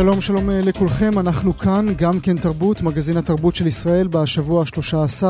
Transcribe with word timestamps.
שלום 0.00 0.20
שלום 0.20 0.50
אה, 0.50 0.60
לכולכם, 0.62 1.18
אנחנו 1.18 1.58
כאן, 1.58 1.86
גם 1.96 2.20
כן 2.20 2.36
תרבות, 2.36 2.82
מגזין 2.82 3.16
התרבות 3.16 3.54
של 3.54 3.66
ישראל 3.66 4.08
בשבוע 4.08 4.62
ה-13 4.62 5.24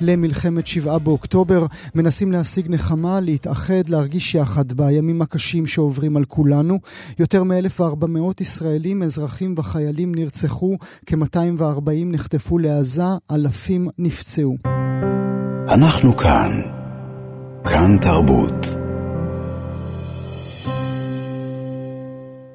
למלחמת 0.00 0.66
שבעה 0.66 0.98
באוקטובר. 0.98 1.66
מנסים 1.94 2.32
להשיג 2.32 2.66
נחמה, 2.68 3.20
להתאחד, 3.20 3.88
להרגיש 3.88 4.34
יחד 4.34 4.72
בימים 4.72 5.22
הקשים 5.22 5.66
שעוברים 5.66 6.16
על 6.16 6.24
כולנו. 6.24 6.78
יותר 7.18 7.42
מ-1,400 7.44 8.40
ישראלים, 8.40 9.02
אזרחים 9.02 9.54
וחיילים 9.58 10.14
נרצחו, 10.14 10.76
כ-240 11.06 11.90
נחטפו 12.06 12.58
לעזה, 12.58 13.06
אלפים 13.30 13.88
נפצעו. 13.98 14.56
אנחנו 15.68 16.16
כאן, 16.16 16.60
כאן 17.64 17.96
תרבות. 18.00 18.81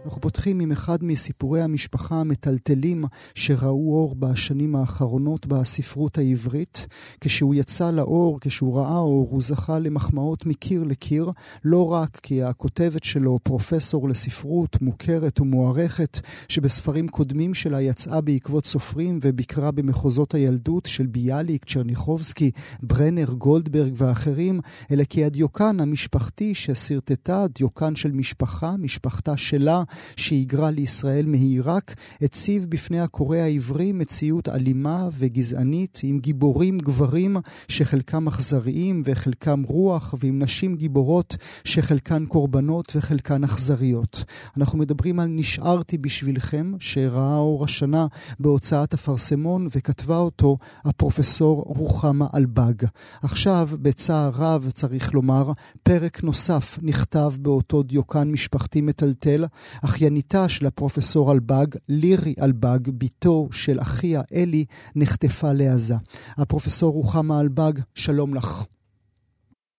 אנחנו 0.07 0.21
פותחים 0.21 0.59
עם 0.59 0.71
אחד 0.71 1.03
מסיפורי 1.03 1.61
המשפחה 1.61 2.15
המטלטלים 2.15 3.05
שראו 3.35 3.93
אור 3.93 4.15
בשנים 4.15 4.75
האחרונות 4.75 5.45
בספרות 5.45 6.17
העברית. 6.17 6.87
כשהוא 7.21 7.55
יצא 7.55 7.91
לאור, 7.91 8.39
כשהוא 8.41 8.77
ראה 8.77 8.97
אור, 8.97 9.27
הוא 9.31 9.41
זכה 9.41 9.79
למחמאות 9.79 10.45
מקיר 10.45 10.83
לקיר, 10.83 11.31
לא 11.63 11.91
רק 11.91 12.19
כי 12.23 12.43
הכותבת 12.43 13.03
שלו, 13.03 13.39
פרופסור 13.43 14.09
לספרות, 14.09 14.81
מוכרת 14.81 15.39
ומוערכת, 15.39 16.19
שבספרים 16.49 17.07
קודמים 17.07 17.53
שלה 17.53 17.81
יצאה 17.81 18.21
בעקבות 18.21 18.65
סופרים 18.65 19.19
וביקרה 19.21 19.71
במחוזות 19.71 20.33
הילדות 20.33 20.85
של 20.85 21.05
ביאליק, 21.05 21.65
צ'רניחובסקי, 21.65 22.51
ברנר, 22.83 23.33
גולדברג 23.33 23.93
ואחרים, 23.95 24.59
אלא 24.91 25.03
כי 25.03 25.25
הדיוקן 25.25 25.79
המשפחתי 25.79 26.55
ששרטטה, 26.55 27.45
דיוקן 27.55 27.95
של 27.95 28.11
משפחה, 28.11 28.75
משפחתה 28.77 29.37
שלה, 29.37 29.83
שהיגרה 30.15 30.71
לישראל 30.71 31.25
מעיראק, 31.25 31.95
הציב 32.21 32.65
בפני 32.69 32.99
הקורא 32.99 33.37
העברי 33.37 33.91
מציאות 33.91 34.49
אלימה 34.49 35.09
וגזענית, 35.17 35.99
עם 36.03 36.19
גיבורים 36.19 36.77
גברים 36.77 37.37
שחלקם 37.67 38.27
אכזריים 38.27 39.01
וחלקם 39.05 39.63
רוח, 39.67 40.15
ועם 40.19 40.39
נשים 40.39 40.75
גיבורות 40.75 41.37
שחלקן 41.63 42.25
קורבנות 42.25 42.95
וחלקן 42.95 43.43
אכזריות. 43.43 44.23
אנחנו 44.57 44.77
מדברים 44.77 45.19
על 45.19 45.27
נשארתי 45.27 45.97
בשבילכם, 45.97 46.73
שראה 46.79 47.37
אור 47.37 47.63
השנה 47.63 48.07
בהוצאת 48.39 48.93
אפרסמון, 48.93 49.67
וכתבה 49.75 50.17
אותו 50.17 50.57
הפרופסור 50.85 51.63
רוחמה 51.67 52.27
אלבג. 52.35 52.73
עכשיו, 53.21 53.69
בצער 53.81 54.31
רב, 54.35 54.71
צריך 54.73 55.13
לומר, 55.13 55.51
פרק 55.83 56.23
נוסף 56.23 56.79
נכתב 56.81 57.33
באותו 57.39 57.83
דיוקן 57.83 58.31
משפחתי 58.31 58.81
מטלטל, 58.81 59.45
אחייניתה 59.87 60.49
של 60.49 60.65
הפרופסור 60.65 61.31
אלבג, 61.33 61.67
לירי 61.89 62.33
אלבג, 62.43 62.81
בתו 62.99 63.47
של 63.51 63.77
אחיה 63.79 64.21
אלי, 64.35 64.65
נחטפה 64.95 65.51
לעזה. 65.59 65.95
הפרופסור 66.41 66.93
רוחמה 66.93 67.41
אלבג, 67.41 67.73
שלום 67.95 68.35
לך. 68.35 68.65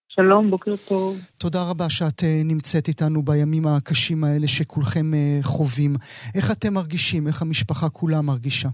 שלום, 0.09 0.51
בוקר 0.51 0.75
טוב. 0.89 1.17
תודה 1.41 1.71
רבה 1.71 1.91
שאת 1.91 2.21
uh, 2.21 2.25
נמצאת 2.45 2.89
איתנו 2.89 3.23
בימים 3.23 3.63
הקשים 3.67 4.25
האלה 4.25 4.47
שכולכם 4.47 5.07
uh, 5.13 5.45
חווים. 5.45 5.93
איך 6.35 6.51
אתם 6.53 6.75
מרגישים? 6.75 7.27
איך 7.27 7.43
המשפחה 7.43 7.89
כולה 7.89 8.23
מרגישה? 8.23 8.69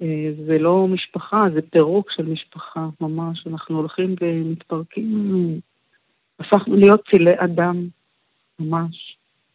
Uh, 0.00 0.02
זה 0.46 0.58
לא 0.58 0.88
משפחה, 0.88 1.44
זה 1.54 1.60
פירוק 1.70 2.10
של 2.10 2.26
משפחה, 2.26 2.88
ממש. 3.00 3.46
אנחנו 3.46 3.76
הולכים 3.76 4.14
ומתפרקים. 4.20 5.60
הפכנו 6.40 6.76
להיות 6.76 7.00
צילי 7.10 7.34
אדם, 7.38 7.88
ממש. 8.60 9.09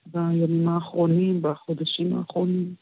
בימים 0.05 0.67
האחרונים, 0.67 1.41
בחודשים 1.41 2.17
האחרונים. 2.17 2.73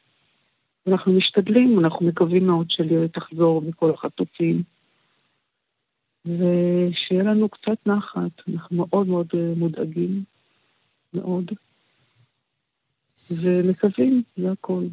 אנחנו 0.88 1.14
משתדלים, 1.14 1.80
אנחנו 1.80 2.06
מקווים 2.06 2.48
מאוד 2.48 2.72
שלירי 2.72 3.08
תחזור 3.08 3.62
מכל 3.62 3.92
החטופים. 3.92 4.64
ושיהיה 6.26 7.24
לנו 7.24 7.50
קצת 7.50 7.88
נחת, 7.88 8.32
אנחנו 8.54 8.78
מאוד 8.78 9.08
מאוד 9.08 9.28
אה, 9.34 9.54
מודאגים, 9.56 10.24
מאוד. 11.14 11.52
ומקווים, 13.32 14.24
זה 14.38 14.52
הכל. 14.52 14.84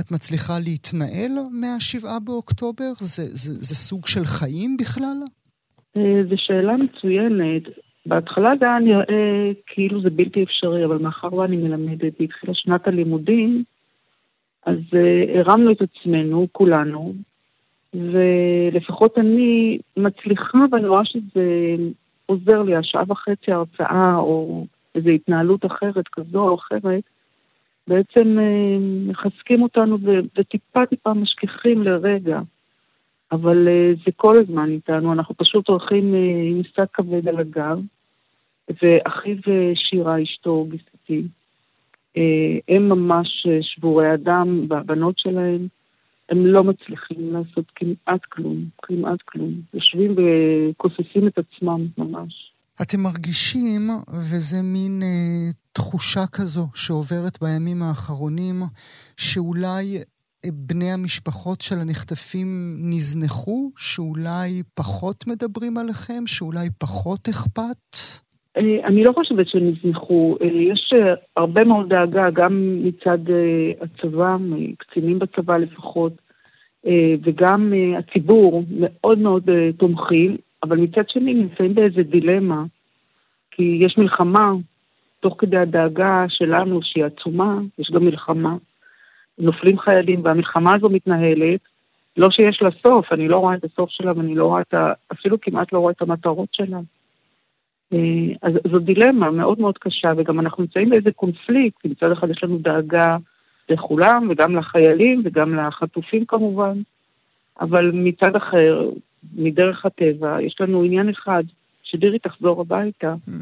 את 0.00 0.10
מצליחה 0.10 0.58
להתנהל 0.58 1.32
מהשבעה 1.50 2.20
באוקטובר? 2.20 2.92
זה, 2.98 3.22
זה, 3.22 3.50
זה 3.50 3.74
סוג 3.74 4.06
של 4.06 4.24
חיים 4.24 4.76
בכלל? 4.76 5.16
אה, 5.96 6.22
זו 6.28 6.34
שאלה 6.36 6.76
מצוינת. 6.76 7.62
בהתחלה 8.06 8.52
זה 8.60 8.64
היה 8.64 8.78
נראה 8.78 9.52
כאילו 9.66 10.00
זה 10.00 10.10
בלתי 10.10 10.42
אפשרי, 10.42 10.84
אבל 10.84 10.98
מאחר 10.98 11.34
ואני 11.34 11.56
מלמדת 11.56 12.12
והתחילה 12.20 12.54
שנת 12.54 12.88
הלימודים, 12.88 13.64
אז 14.66 14.78
uh, 14.92 15.38
הרמנו 15.38 15.72
את 15.72 15.82
עצמנו, 15.82 16.46
כולנו, 16.52 17.14
ולפחות 17.94 19.18
אני 19.18 19.78
מצליחה, 19.96 20.58
ואני 20.72 20.88
רואה 20.88 21.04
שזה 21.04 21.76
עוזר 22.26 22.62
לי, 22.62 22.76
השעה 22.76 23.02
וחצי 23.08 23.52
הרצאה, 23.52 24.16
או 24.16 24.66
איזו 24.94 25.10
התנהלות 25.10 25.66
אחרת 25.66 26.08
כזו 26.08 26.48
או 26.48 26.54
אחרת, 26.54 27.04
בעצם 27.88 28.38
uh, 28.38 29.10
מחזקים 29.10 29.62
אותנו 29.62 29.98
וטיפה 30.38 30.86
טיפה 30.86 31.14
משכיחים 31.14 31.82
לרגע. 31.82 32.40
אבל 33.32 33.68
uh, 33.68 33.98
זה 34.04 34.12
כל 34.16 34.36
הזמן 34.36 34.70
איתנו, 34.70 35.12
אנחנו 35.12 35.34
פשוט 35.34 35.68
הולכים 35.68 36.14
uh, 36.14 36.56
עם 36.56 36.62
שק 36.62 36.88
כבד 36.92 37.28
על 37.28 37.38
הגב, 37.38 37.80
ואחיו 38.68 39.36
שירה, 39.74 40.22
אשתו, 40.22 40.66
גיסתי, 40.70 41.22
אה, 42.16 42.76
הם 42.76 42.88
ממש 42.88 43.46
שבורי 43.60 44.14
אדם, 44.14 44.66
והבנות 44.68 45.18
שלהם, 45.18 45.68
הם 46.28 46.46
לא 46.46 46.64
מצליחים 46.64 47.32
לעשות 47.32 47.64
כמעט 47.74 48.20
כלום, 48.28 48.64
כמעט 48.82 49.22
כלום. 49.24 49.52
יושבים 49.74 50.14
וכוססים 50.16 51.28
את 51.28 51.38
עצמם 51.38 51.86
ממש. 51.98 52.52
אתם 52.82 53.00
מרגישים, 53.00 53.90
וזה 54.30 54.62
מין 54.62 55.02
אה, 55.02 55.50
תחושה 55.72 56.26
כזו 56.32 56.68
שעוברת 56.74 57.38
בימים 57.40 57.82
האחרונים, 57.82 58.62
שאולי 59.16 59.98
אה, 60.44 60.50
בני 60.52 60.92
המשפחות 60.92 61.60
של 61.60 61.78
הנחטפים 61.78 62.76
נזנחו? 62.78 63.70
שאולי 63.76 64.62
פחות 64.74 65.26
מדברים 65.26 65.78
עליכם? 65.78 66.26
שאולי 66.26 66.68
פחות 66.78 67.28
אכפת? 67.28 67.96
אני 68.56 69.04
לא 69.04 69.12
חושבת 69.12 69.48
שנזנחו. 69.48 70.36
אה, 70.42 70.46
יש 70.46 70.92
אה, 70.94 71.14
הרבה 71.36 71.64
מאוד 71.64 71.88
דאגה, 71.88 72.30
גם 72.30 72.78
מצד 72.84 73.30
אה, 73.30 73.72
הצבא, 73.80 74.36
קצינים 74.78 75.18
בצבא 75.18 75.56
לפחות, 75.56 76.12
וגם 77.24 77.72
הציבור 77.98 78.64
מאוד 78.70 79.18
מאוד 79.18 79.50
תומכים, 79.76 80.36
אבל 80.62 80.76
מצד 80.76 81.08
שני 81.08 81.34
נמצאים 81.34 81.74
באיזה 81.74 82.02
דילמה, 82.02 82.64
כי 83.50 83.78
יש 83.80 83.98
מלחמה, 83.98 84.52
תוך 85.20 85.34
כדי 85.38 85.56
הדאגה 85.56 86.24
שלנו, 86.28 86.80
שהיא 86.82 87.04
עצומה, 87.04 87.58
יש 87.78 87.90
גם 87.90 88.04
מלחמה. 88.04 88.56
נופלים 89.38 89.78
חיילים, 89.78 90.20
והמלחמה 90.24 90.74
הזו 90.74 90.88
מתנהלת, 90.88 91.60
לא 92.16 92.30
שיש 92.30 92.62
לה 92.62 92.70
סוף, 92.82 93.12
אני 93.12 93.28
לא 93.28 93.38
רואה 93.38 93.54
את 93.54 93.64
הסוף 93.64 93.90
שלה 93.90 94.12
ואני 94.16 94.34
לא 94.34 94.46
רואה 94.46 94.60
את 94.60 94.74
ה... 94.74 94.92
אפילו 95.12 95.40
כמעט 95.40 95.72
לא 95.72 95.78
רואה 95.78 95.92
את 95.92 96.02
המטרות 96.02 96.48
שלה. 96.52 96.78
אה, 97.94 97.98
אז 98.42 98.52
זו 98.70 98.78
דילמה 98.78 99.30
מאוד 99.30 99.60
מאוד 99.60 99.78
קשה, 99.78 100.12
וגם 100.16 100.40
אנחנו 100.40 100.62
נמצאים 100.62 100.90
באיזה 100.90 101.10
קונפליקט, 101.12 101.84
מצד 101.84 102.12
אחד 102.12 102.30
יש 102.30 102.44
לנו 102.44 102.58
דאגה 102.58 103.16
לכולם, 103.68 104.26
וגם 104.30 104.56
לחיילים, 104.56 105.22
וגם 105.24 105.54
לחטופים 105.54 106.24
כמובן, 106.24 106.78
אבל 107.60 107.90
מצד 107.94 108.36
אחר, 108.36 108.90
מדרך 109.36 109.86
הטבע, 109.86 110.42
יש 110.42 110.56
לנו 110.60 110.82
עניין 110.82 111.08
אחד, 111.08 111.44
שדירי 111.82 112.18
תחזור 112.18 112.60
הביתה. 112.60 113.14
Mm. 113.28 113.32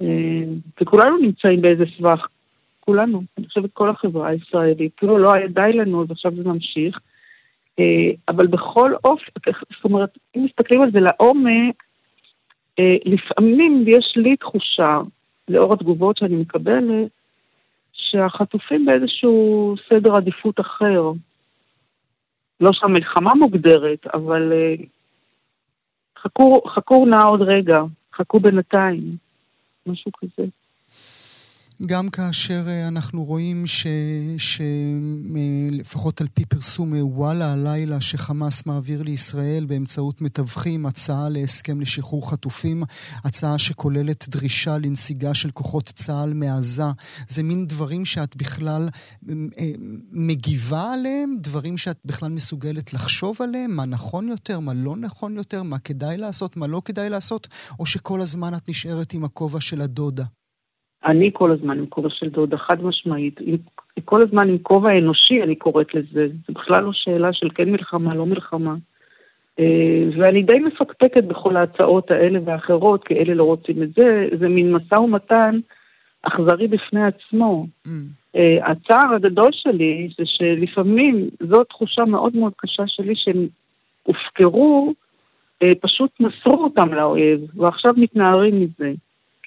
אה, 0.00 0.44
וכולנו 0.80 1.18
נמצאים 1.18 1.60
באיזה 1.60 1.84
סבך, 1.98 2.26
כולנו, 2.80 3.22
אני 3.38 3.46
חושבת 3.46 3.70
כל 3.72 3.90
החברה 3.90 4.28
הישראלית, 4.28 4.92
כאילו 4.96 5.18
לא 5.18 5.34
היה 5.34 5.48
די 5.48 5.72
לנו, 5.74 6.02
אז 6.02 6.10
עכשיו 6.10 6.32
זה 6.36 6.44
ממשיך. 6.44 6.98
אה, 7.80 8.10
אבל 8.28 8.46
בכל 8.46 8.92
אופן, 9.04 9.30
זאת 9.46 9.84
אומרת, 9.84 10.18
אם 10.36 10.44
מסתכלים 10.44 10.82
על 10.82 10.90
זה 10.90 11.00
לעומק, 11.00 11.82
לפעמים 13.04 13.84
יש 13.86 14.12
לי 14.16 14.36
תחושה, 14.36 14.98
לאור 15.48 15.72
התגובות 15.72 16.16
שאני 16.16 16.36
מקבלת, 16.36 17.10
שהחטופים 17.92 18.86
באיזשהו 18.86 19.74
סדר 19.88 20.16
עדיפות 20.16 20.60
אחר. 20.60 21.12
לא 22.60 22.70
שהמלחמה 22.72 23.30
מוגדרת, 23.34 24.06
אבל 24.14 24.52
uh, 24.52 24.86
חכו, 26.18 26.62
חכו 26.68 27.06
נא 27.06 27.22
עוד 27.28 27.42
רגע, 27.42 27.78
חכו 28.14 28.40
בינתיים, 28.40 29.16
משהו 29.86 30.12
כזה. 30.12 30.48
גם 31.86 32.10
כאשר 32.10 32.64
אה, 32.68 32.88
אנחנו 32.88 33.24
רואים 33.24 33.64
שלפחות 34.38 36.20
על 36.20 36.26
פי 36.34 36.44
פרסום 36.44 36.94
אה, 36.94 37.06
וואלה 37.06 37.52
הלילה 37.52 38.00
שחמאס 38.00 38.66
מעביר 38.66 39.02
לישראל 39.02 39.64
באמצעות 39.64 40.20
מתווכים 40.20 40.86
הצעה 40.86 41.28
להסכם 41.28 41.80
לשחרור 41.80 42.30
חטופים, 42.30 42.82
הצעה 43.24 43.58
שכוללת 43.58 44.28
דרישה 44.28 44.78
לנסיגה 44.78 45.34
של 45.34 45.50
כוחות 45.50 45.92
צה"ל 45.94 46.34
מעזה, 46.34 46.82
זה 47.28 47.42
מין 47.42 47.66
דברים 47.66 48.04
שאת 48.04 48.36
בכלל 48.36 48.88
אה, 49.28 49.34
מגיבה 50.12 50.92
עליהם? 50.92 51.36
דברים 51.40 51.78
שאת 51.78 51.98
בכלל 52.04 52.28
מסוגלת 52.28 52.94
לחשוב 52.94 53.36
עליהם? 53.40 53.70
מה 53.70 53.84
נכון 53.84 54.28
יותר, 54.28 54.60
מה 54.60 54.74
לא 54.74 54.96
נכון 54.96 55.36
יותר, 55.36 55.62
מה 55.62 55.78
כדאי 55.78 56.16
לעשות, 56.16 56.56
מה 56.56 56.66
לא 56.66 56.82
כדאי 56.84 57.10
לעשות, 57.10 57.48
או 57.78 57.86
שכל 57.86 58.20
הזמן 58.20 58.54
את 58.54 58.68
נשארת 58.68 59.12
עם 59.12 59.24
הכובע 59.24 59.60
של 59.60 59.80
הדודה? 59.80 60.24
אני 61.06 61.30
כל 61.32 61.52
הזמן 61.52 61.78
עם 61.78 61.86
כובע 61.86 62.08
של 62.10 62.28
דודה, 62.28 62.56
חד 62.56 62.84
משמעית. 62.84 63.40
עם, 63.40 63.56
כל 64.04 64.22
הזמן 64.22 64.48
עם 64.48 64.58
כובע 64.58 64.98
אנושי, 64.98 65.42
אני 65.42 65.56
קוראת 65.56 65.94
לזה. 65.94 66.26
זה 66.46 66.52
בכלל 66.52 66.82
לא 66.82 66.92
שאלה 66.92 67.32
של 67.32 67.48
כן 67.54 67.70
מלחמה, 67.70 68.14
לא 68.14 68.26
מלחמה. 68.26 68.74
אה, 69.60 70.04
ואני 70.18 70.42
די 70.42 70.58
מפקפקת 70.58 71.24
בכל 71.24 71.56
ההצעות 71.56 72.10
האלה 72.10 72.38
והאחרות, 72.44 73.04
כי 73.04 73.14
אלה 73.14 73.34
לא 73.34 73.44
רוצים 73.44 73.82
את 73.82 73.88
זה. 73.96 74.28
זה 74.40 74.48
מין 74.48 74.72
משא 74.72 74.94
ומתן 74.94 75.60
אכזרי 76.22 76.68
בפני 76.68 77.04
עצמו. 77.04 77.66
Mm. 77.86 77.90
אה, 78.36 78.70
הצער 78.70 79.14
הגדול 79.14 79.50
שלי 79.52 80.08
זה 80.18 80.26
שלפעמים 80.26 81.28
זו 81.40 81.64
תחושה 81.64 82.04
מאוד 82.04 82.36
מאוד 82.36 82.52
קשה 82.56 82.82
שלי 82.86 83.16
שהם 83.16 83.46
הופקרו, 84.02 84.94
אה, 85.62 85.70
פשוט 85.80 86.10
מסרו 86.20 86.64
אותם 86.64 86.94
לאויב, 86.94 87.40
ועכשיו 87.54 87.94
מתנערים 87.96 88.60
מזה. 88.60 88.92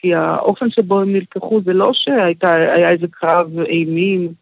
כי 0.01 0.15
האופן 0.15 0.69
שבו 0.69 1.01
הם 1.01 1.13
נלקחו 1.13 1.62
זה 1.65 1.74
לא 1.74 1.92
שהיה 1.94 2.89
איזה 2.92 3.07
קרב 3.12 3.59
אימים 3.59 4.33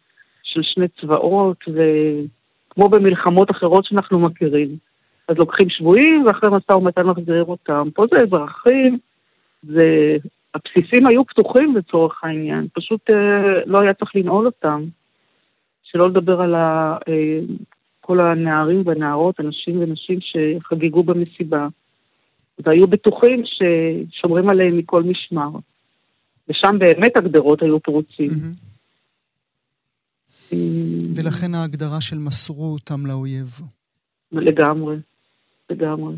של 0.42 0.60
שני 0.62 0.88
צבאות, 1.00 1.64
וכמו 1.68 2.88
במלחמות 2.88 3.50
אחרות 3.50 3.84
שאנחנו 3.84 4.18
מכירים. 4.20 4.76
אז 5.28 5.36
לוקחים 5.36 5.70
שבויים 5.70 6.26
ואחרי 6.26 6.50
משא 6.50 6.72
ומתן 6.72 7.02
מחזירים 7.02 7.48
אותם. 7.48 7.88
פה 7.94 8.04
זה 8.14 8.22
אזרחים, 8.22 8.98
זה... 9.62 10.16
הבסיסים 10.54 11.06
היו 11.06 11.24
פתוחים 11.24 11.76
לצורך 11.76 12.24
העניין, 12.24 12.66
פשוט 12.72 13.00
אה, 13.10 13.60
לא 13.66 13.78
היה 13.82 13.94
צריך 13.94 14.16
לנעול 14.16 14.46
אותם. 14.46 14.84
שלא 15.82 16.08
לדבר 16.08 16.40
על 16.40 16.54
ה, 16.54 16.96
אה, 17.08 17.38
כל 18.00 18.20
הנערים 18.20 18.82
והנערות, 18.84 19.40
אנשים 19.40 19.82
ונשים 19.82 20.18
שחגגו 20.20 21.02
במסיבה. 21.02 21.68
והיו 22.58 22.86
בטוחים 22.86 23.42
ששומרים 23.44 24.48
עליהם 24.48 24.78
מכל 24.78 25.02
משמר. 25.02 25.50
ושם 26.48 26.76
באמת 26.78 27.16
הגדרות 27.16 27.62
היו 27.62 27.80
פרוצים. 27.80 28.30
ולכן 31.16 31.54
ההגדרה 31.54 32.00
של 32.00 32.18
מסרו 32.18 32.72
אותם 32.72 33.06
לאויב. 33.06 33.60
לגמרי, 34.32 34.96
לגמרי. 35.70 36.14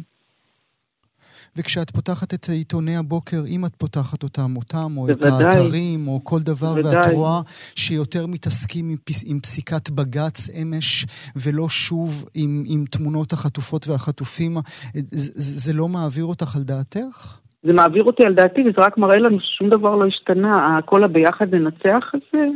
וכשאת 1.57 1.91
פותחת 1.91 2.35
את 2.35 2.49
עיתוני 2.49 2.97
הבוקר, 2.97 3.43
אם 3.49 3.67
את 3.67 3.77
פותחת 3.77 4.23
אותם, 4.23 4.57
אותם, 4.57 4.97
או 4.97 5.07
בוודאי, 5.07 5.31
את 5.31 5.55
האתרים, 5.55 6.09
או 6.09 6.21
כל 6.25 6.39
דבר, 6.41 6.75
בוודאי. 6.75 6.97
ואת 6.97 7.07
רואה 7.15 7.41
שיותר 7.77 8.27
מתעסקים 8.27 8.91
עם, 8.91 8.97
פס, 9.05 9.25
עם 9.31 9.41
פסיקת 9.41 9.91
בג"ץ 9.91 10.51
אמש, 10.63 11.07
ולא 11.37 11.69
שוב 11.69 12.25
עם, 12.35 12.65
עם 12.67 12.85
תמונות 12.91 13.33
החטופות 13.33 13.89
והחטופים, 13.89 14.57
זה, 14.95 15.31
זה 15.35 15.73
לא 15.73 15.89
מעביר 15.89 16.25
אותך 16.25 16.57
על 16.57 16.63
דעתך? 16.63 17.39
זה 17.63 17.73
מעביר 17.73 18.05
אותי 18.05 18.27
על 18.27 18.35
דעתי, 18.35 18.61
וזה 18.61 18.77
רק 18.79 18.99
מראה 18.99 19.19
לנו 19.19 19.41
ששום 19.41 19.69
דבר 19.69 19.97
לא 19.97 20.07
השתנה. 20.07 20.79
הכל 20.79 21.05
הביחד 21.05 21.55
ננצח 21.55 22.11
הזה, 22.15 22.47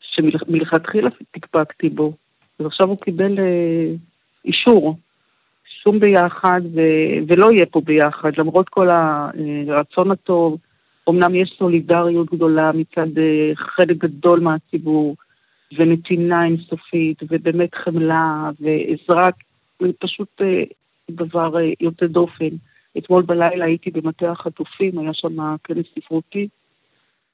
שמלכתחילה 0.00 1.10
תקפקתי 1.30 1.88
בו. 1.88 2.12
אז 2.58 2.66
עכשיו 2.66 2.88
הוא 2.88 2.98
קיבל 2.98 3.38
אה, 3.38 3.94
אישור. 4.44 4.96
שום 5.84 6.00
ביחד, 6.00 6.60
ו... 6.74 6.80
ולא 7.28 7.52
יהיה 7.52 7.66
פה 7.66 7.80
ביחד, 7.80 8.30
למרות 8.38 8.68
כל 8.68 8.88
הרצון 8.90 10.10
הטוב. 10.10 10.58
אמנם 11.08 11.34
יש 11.34 11.54
סולידריות 11.58 12.34
גדולה 12.34 12.70
מצד 12.72 13.18
אה, 13.18 13.52
חלק 13.56 13.96
גדול 13.96 14.40
מהציבור, 14.40 15.16
ונתינה 15.78 16.44
אינסופית, 16.44 17.22
ובאמת 17.30 17.74
חמלה, 17.74 18.50
ועזרה, 18.60 19.28
פשוט 19.98 20.28
אה, 20.40 20.62
דבר 21.10 21.58
אה, 21.58 21.72
יוצא 21.80 22.06
דופן. 22.06 22.48
אתמול 22.98 23.22
בלילה 23.22 23.64
הייתי 23.64 23.90
במטה 23.90 24.30
החטופים, 24.30 24.98
היה 24.98 25.10
שם 25.14 25.56
כנס 25.64 25.86
ספרותי, 25.98 26.48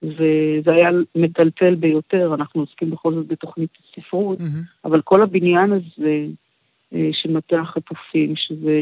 וזה 0.03 0.73
היה 0.73 0.91
מטלטל 1.15 1.75
ביותר, 1.75 2.35
אנחנו 2.35 2.61
עוסקים 2.61 2.91
בכל 2.91 3.15
זאת 3.15 3.27
בתוכנית 3.27 3.71
ספרות, 3.97 4.39
mm-hmm. 4.39 4.85
אבל 4.85 5.01
כל 5.01 5.23
הבניין 5.23 5.73
הזה 5.73 6.27
של 7.13 7.33
מטה 7.33 7.61
החטופים, 7.61 8.37
שזה 8.37 8.81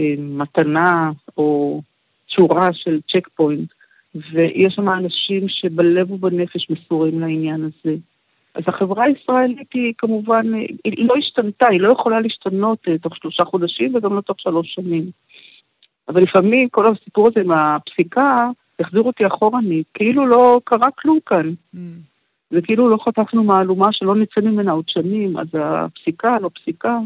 אה, 0.00 0.14
מתנה 0.18 1.10
או 1.36 1.80
צורה 2.36 2.68
של 2.72 3.00
צ'ק 3.12 3.28
פוינט, 3.28 3.68
ויש 4.14 4.74
שם 4.74 4.88
אנשים 4.88 5.48
שבלב 5.48 6.10
ובנפש 6.10 6.70
מסורים 6.70 7.20
לעניין 7.20 7.64
הזה. 7.64 7.96
אז 8.54 8.62
החברה 8.66 9.04
הישראלית 9.04 9.72
היא 9.74 9.94
כמובן, 9.98 10.54
היא 10.84 11.08
לא 11.08 11.14
השתנתה, 11.18 11.66
היא 11.70 11.80
לא 11.80 11.92
יכולה 11.92 12.20
להשתנות 12.20 12.78
אה, 12.88 12.98
תוך 12.98 13.16
שלושה 13.16 13.44
חודשים 13.44 13.94
וגם 13.94 14.14
לא 14.16 14.20
תוך 14.20 14.40
שלוש 14.40 14.74
שנים. 14.74 15.10
אבל 16.08 16.22
לפעמים 16.22 16.68
כל 16.68 16.86
הסיפור 16.86 17.28
הזה 17.28 17.40
עם 17.40 17.50
הפסיקה 17.50 18.50
החזיר 18.80 19.02
אותי 19.02 19.26
אחורנית, 19.26 19.86
כאילו 19.94 20.26
לא 20.26 20.60
קרה 20.64 20.90
כלום 20.90 21.18
כאן. 21.26 21.52
Mm. 21.74 21.78
וכאילו 22.52 22.88
לא 22.88 22.98
חטפנו 23.04 23.44
מהלומה 23.44 23.92
שלא 23.92 24.16
נצא 24.16 24.40
ממנה 24.40 24.72
עוד 24.72 24.88
שנים, 24.88 25.38
אז 25.38 25.46
הפסיקה, 25.54 26.38
לא 26.38 26.50
פסיקה, 26.54 26.98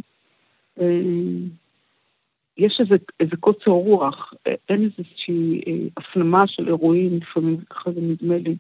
אה, 0.81 1.01
יש 2.59 2.81
איזה, 2.81 2.97
איזה 3.21 3.37
קוצר 3.41 3.71
רוח, 3.71 4.35
אין 4.69 4.83
איזושהי 4.85 5.61
אה, 5.67 5.73
הפנמה 5.97 6.47
של 6.47 6.69
אירועים, 6.69 7.17
לפעמים 7.17 7.57
ככה 7.71 7.93
זה 7.93 8.01
נדמה 8.01 8.37
לי. 8.39 8.57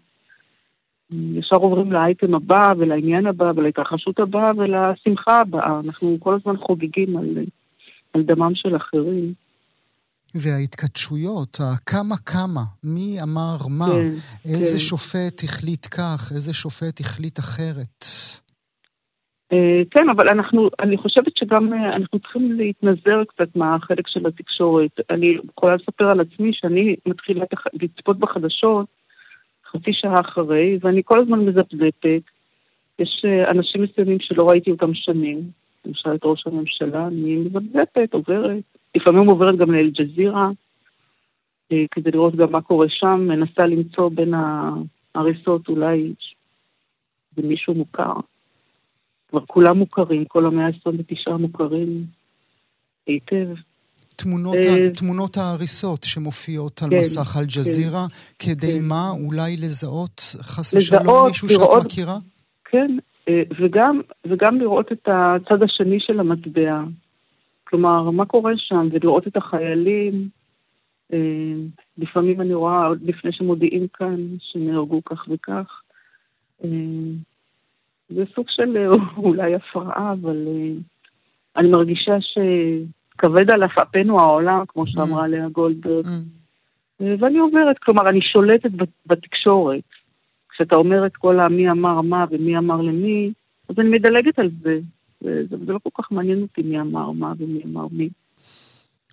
ישר 1.34 1.56
עוברים 1.56 1.93
לאייטם 1.93 2.34
הבא 2.34 2.69
ולעניין 2.79 3.26
הבא 3.26 3.52
ולהתרחשות 3.56 4.20
הבאה 4.20 4.50
ולשמחה 4.56 5.40
הבאה. 5.40 5.81
אנחנו 5.87 6.17
כל 6.20 6.35
הזמן 6.35 6.56
חוגגים 6.56 7.17
על, 7.17 7.38
על 8.14 8.23
דמם 8.23 8.55
של 8.55 8.76
אחרים. 8.76 9.32
וההתכתשויות, 10.35 11.59
הכמה 11.61 12.17
כמה, 12.17 12.62
מי 12.85 13.23
אמר 13.23 13.57
מה, 13.69 13.87
כן, 13.87 14.09
איזה 14.45 14.79
כן. 14.79 14.79
שופט 14.79 15.45
החליט 15.45 15.87
כך, 15.91 16.33
איזה 16.35 16.55
שופט 16.55 17.01
החליט 17.01 17.39
אחרת. 17.39 18.05
אה, 19.53 19.83
כן, 19.91 20.09
אבל 20.09 20.29
אנחנו, 20.29 20.71
אני 20.81 20.97
חושבת 20.97 21.37
שגם 21.37 21.73
אה, 21.73 21.97
אנחנו 21.97 22.19
צריכים 22.19 22.53
להתנזר 22.53 23.25
קצת 23.29 23.57
מהחלק 23.57 24.09
של 24.09 24.27
התקשורת. 24.27 24.91
אני 25.11 25.37
יכולה 25.57 25.75
לספר 25.75 26.05
על 26.05 26.21
עצמי 26.21 26.51
שאני 26.53 26.97
מתחילה 27.07 27.45
לצפות 27.73 28.19
בחדשות 28.19 28.87
חצי 29.67 29.93
שעה 29.93 30.21
אחרי, 30.21 30.79
ואני 30.81 31.03
כל 31.05 31.21
הזמן 31.21 31.39
מזפזפת. 31.39 32.23
יש 32.99 33.25
אה, 33.25 33.51
אנשים 33.51 33.83
מסוימים 33.83 34.21
שלא 34.21 34.49
ראיתי 34.49 34.71
אותם 34.71 34.95
שנים, 34.95 35.41
למשל 35.85 36.15
את 36.15 36.25
ראש 36.25 36.47
הממשלה, 36.47 37.07
אני 37.07 37.37
מזפזפת, 37.37 38.09
עוברת. 38.12 38.62
לפעמים 38.96 39.26
עוברת 39.26 39.58
גם 39.58 39.70
לאל-ג'זירה, 39.70 40.50
אה, 41.72 41.84
כדי 41.90 42.11
לראות 42.11 42.37
גם 42.37 42.52
מה 42.52 42.62
קורה 42.62 42.87
שם, 42.88 43.20
מנסה 43.28 43.62
למצוא 43.62 44.11
בין 44.14 44.34
ההריסות 45.14 45.68
אולי 45.68 46.12
מישהו 47.37 47.75
מוכר. 47.75 48.12
כבר 49.28 49.40
כולם 49.46 49.78
מוכרים, 49.78 50.25
כל 50.25 50.46
המאה 50.46 50.66
ה-29 50.66 51.37
מוכרים 51.38 52.04
היטב. 53.06 53.49
תמונות, 54.16 54.54
אה, 54.54 54.90
תמונות 54.90 55.37
ההריסות 55.37 56.04
שמופיעות 56.04 56.82
על 56.82 56.90
כן, 56.90 56.99
מסך 56.99 57.37
אל-ג'זירה, 57.38 58.06
כן, 58.38 58.54
כדי 58.54 58.78
כן. 58.78 58.84
מה? 58.84 59.11
אולי 59.11 59.56
לזהות 59.56 60.20
חס 60.42 60.75
ושלום 60.75 61.26
מישהו 61.26 61.49
לראות, 61.49 61.82
שאת 61.82 61.87
מכירה? 61.87 62.18
כן, 62.64 62.96
אה, 63.28 63.42
וגם, 63.61 64.00
וגם 64.26 64.61
לראות 64.61 64.92
את 64.92 65.08
הצד 65.08 65.62
השני 65.62 66.00
של 66.00 66.20
המטבע. 66.20 66.82
כלומר, 67.73 68.11
מה 68.11 68.26
קורה 68.26 68.52
שם, 68.57 68.88
ולראות 68.91 69.26
את 69.26 69.37
החיילים. 69.37 70.29
אה, 71.12 71.55
לפעמים 71.99 72.41
אני 72.41 72.55
רואה, 72.55 72.87
עוד 72.87 72.99
לפני 73.02 73.33
שמודיעים 73.33 73.87
כאן, 73.93 74.17
שנהרגו 74.38 75.05
כך 75.05 75.26
וכך. 75.29 75.83
אה, 76.64 76.69
זה 78.09 78.25
סוג 78.35 78.47
של 78.49 78.76
אה, 78.76 78.87
אולי 79.26 79.55
הפרעה, 79.55 80.12
אבל 80.12 80.47
אני 81.57 81.69
מרגישה 81.69 82.17
שכבד 82.21 83.50
על 83.50 83.64
אפנו 83.64 84.21
העולם, 84.21 84.64
כמו 84.69 84.87
שאמרה 84.87 85.29
לאה 85.29 85.49
גולדברג. 85.49 86.07
ואני 87.00 87.38
עוברת, 87.38 87.79
כלומר, 87.79 88.09
אני 88.09 88.21
שולטת 88.21 88.71
בתקשורת. 89.07 89.85
כשאתה 90.49 90.76
אומר 90.76 91.07
את 91.07 91.17
כל 91.17 91.41
המי 91.41 91.71
אמר 91.71 92.00
מה 92.00 92.25
ומי 92.31 92.59
אמר 92.59 92.81
למי, 92.81 93.33
אז 93.69 93.79
אני 93.79 93.88
מדלגת 93.88 94.38
על 94.38 94.50
זה. 94.62 94.81
זה, 95.23 95.57
זה 95.67 95.73
לא 95.73 95.79
כל 95.83 95.91
כך 96.02 96.12
מעניין 96.12 96.43
אותי 96.43 96.62
מי 96.62 96.81
אמר 96.81 97.11
מה 97.11 97.33
ומי 97.38 97.64
אמר 97.64 97.87
מי. 97.93 98.09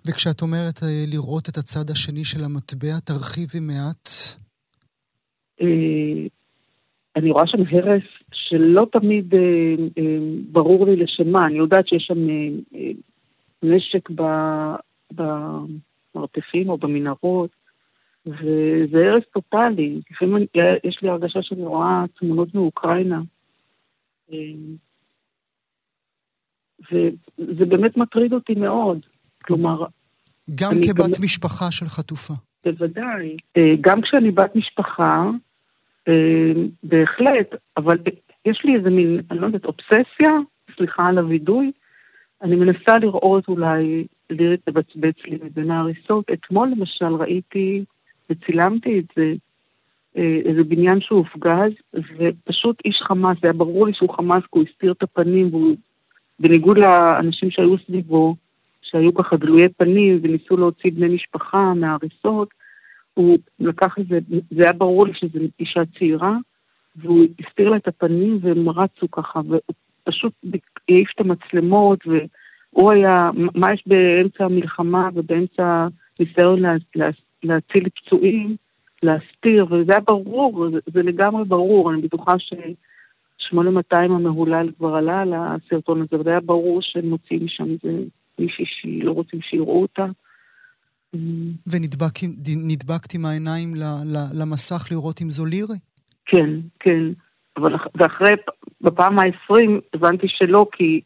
וכשאת 0.08 0.42
אומרת 0.42 0.84
אה, 0.84 1.04
לראות 1.08 1.50
את 1.50 1.58
הצד 1.58 1.90
השני 1.90 2.24
של 2.24 2.44
המטבע, 2.44 3.00
תרחיבי 3.06 3.60
מעט. 3.60 4.10
אה, 5.62 6.28
אני 7.16 7.32
רואה 7.32 7.48
שם 7.48 7.58
הרס 7.72 8.04
שלא 8.34 8.88
תמיד 8.92 9.34
ברור 10.52 10.86
לי 10.86 10.96
לשם 10.96 11.32
מה. 11.32 11.46
אני 11.48 11.58
יודעת 11.58 11.88
שיש 11.88 12.04
שם 12.08 12.28
נשק 13.64 14.10
במרתפים 15.12 16.70
או 16.70 16.78
במנהרות, 16.78 17.50
וזה 18.26 18.98
הרס 19.12 19.24
טוטאלי. 19.34 20.02
לפעמים 20.12 20.46
יש 20.84 21.00
לי 21.02 21.10
הרגשה 21.10 21.40
שאני 21.42 21.66
רואה 21.66 22.04
תמונות 22.20 22.56
מאוקראינה. 22.56 23.22
וזה 26.92 27.66
באמת 27.66 27.98
מטריד 27.98 28.34
אותי 28.34 28.54
מאוד. 28.54 29.00
כלומר... 29.44 29.76
גם 30.56 30.72
כבת 30.88 31.18
גם... 31.18 31.24
משפחה 31.24 31.72
של 31.72 31.86
חטופה. 31.86 32.34
בוודאי. 32.66 33.38
אה, 33.58 33.74
גם 33.82 34.02
כשאני 34.02 34.32
בת 34.32 34.56
משפחה, 34.56 35.30
אה, 36.08 36.52
בהחלט, 36.84 37.56
אבל 37.78 37.98
יש 38.46 38.62
לי 38.66 38.76
איזה 38.76 38.90
מין, 38.90 39.22
אני 39.32 39.40
לא 39.40 39.46
יודעת, 39.46 39.66
אובססיה, 39.66 40.34
סליחה 40.76 41.08
על 41.08 41.18
הווידוי, 41.18 41.72
אני 42.42 42.56
מנסה 42.56 42.98
לראות 43.02 43.48
אולי 43.48 44.08
לירית 44.30 44.60
לבצבץ 44.68 45.16
לי 45.26 45.38
מבין 45.44 45.72
ההריסות. 45.72 46.26
אתמול 46.34 46.70
למשל 46.78 47.14
ראיתי 47.14 47.84
וצילמתי 48.30 49.00
את 49.00 49.06
זה, 49.16 49.34
אה, 50.18 50.40
איזה 50.46 50.64
בניין 50.64 51.02
שהוא 51.02 51.20
הופגז, 51.20 51.72
ופשוט 51.94 52.82
איש 52.86 53.02
חמאס, 53.02 53.38
זה 53.42 53.48
היה 53.48 53.54
ברור 53.54 53.88
לי 53.88 53.94
שהוא 53.94 54.16
חמאס, 54.16 54.42
כי 54.42 54.60
הוא 54.60 54.66
הסתיר 54.70 54.92
את 54.92 55.04
הפנים, 55.04 55.50
והוא, 55.52 55.76
בניגוד 56.40 56.78
לאנשים 56.78 57.52
שהיו 57.52 57.76
סביבו, 57.86 58.36
שהיו 58.82 59.14
ככה 59.14 59.38
גלויי 59.38 59.70
פנים 59.70 60.20
וניסו 60.24 60.58
להוציא 60.58 60.92
בני 60.92 61.08
משפחה 61.16 61.74
מההריסות, 61.74 62.50
הוא 63.14 63.38
לקח 63.60 64.00
את 64.00 64.08
זה, 64.08 64.20
זה 64.52 64.64
היה 64.64 64.74
ברור 64.74 65.08
לי 65.08 65.14
שזו 65.14 65.40
אישה 65.60 65.82
צעירה, 66.00 66.38
והוא 66.96 67.26
הסתיר 67.40 67.70
לה 67.70 67.78
את 67.78 67.88
הפנים 67.88 68.40
והם 68.42 68.70
רצו 68.70 69.12
ככה, 69.12 69.40
והוא 69.48 69.60
פשוט 70.04 70.34
העיף 70.90 71.10
את 71.16 71.20
המצלמות, 71.20 72.00
והוא 72.08 72.92
היה, 72.92 73.30
מה 73.34 73.74
יש 73.74 73.84
באמצע 73.88 74.46
המלחמה 74.46 75.10
ובאמצע 75.14 75.88
ניסיון 76.20 76.60
לה, 76.60 76.74
לה, 76.96 77.10
להציל 77.44 77.90
פצועים, 77.90 78.56
להסתיר, 79.04 79.66
וזה 79.66 79.92
היה 79.92 80.00
ברור, 80.00 80.70
זה, 80.70 80.78
זה 80.94 81.04
לגמרי 81.04 81.46
ברור, 81.46 81.94
אני 81.94 82.02
בטוחה 82.02 82.40
ש... 82.40 82.54
8200 83.40 84.12
המהולל 84.12 84.70
כבר 84.78 84.96
עלה 84.96 85.22
על 85.22 85.34
הסרטון 85.34 86.02
הזה, 86.02 86.22
וזה 86.22 86.30
היה 86.30 86.40
ברור 86.40 86.82
שהם 86.82 87.10
מוציאים 87.10 87.46
משם 87.46 87.64
איזה 87.64 88.04
מישהי 88.40 88.66
שלא 88.68 89.12
רוצים 89.12 89.42
שיראו 89.42 89.82
אותה. 89.82 90.06
ונדבקת 91.68 93.14
עם 93.14 93.26
העיניים 93.26 93.74
למסך 94.34 94.88
לראות 94.92 95.22
אם 95.22 95.30
זו 95.30 95.46
לירי? 95.46 95.78
כן, 96.26 96.50
כן. 96.80 97.04
אבל, 97.58 97.76
ואחרי, 97.96 98.32
בפעם 98.82 99.20
העשרים 99.20 99.80
הבנתי 99.94 100.28
שלא, 100.30 100.68
כי 100.72 101.02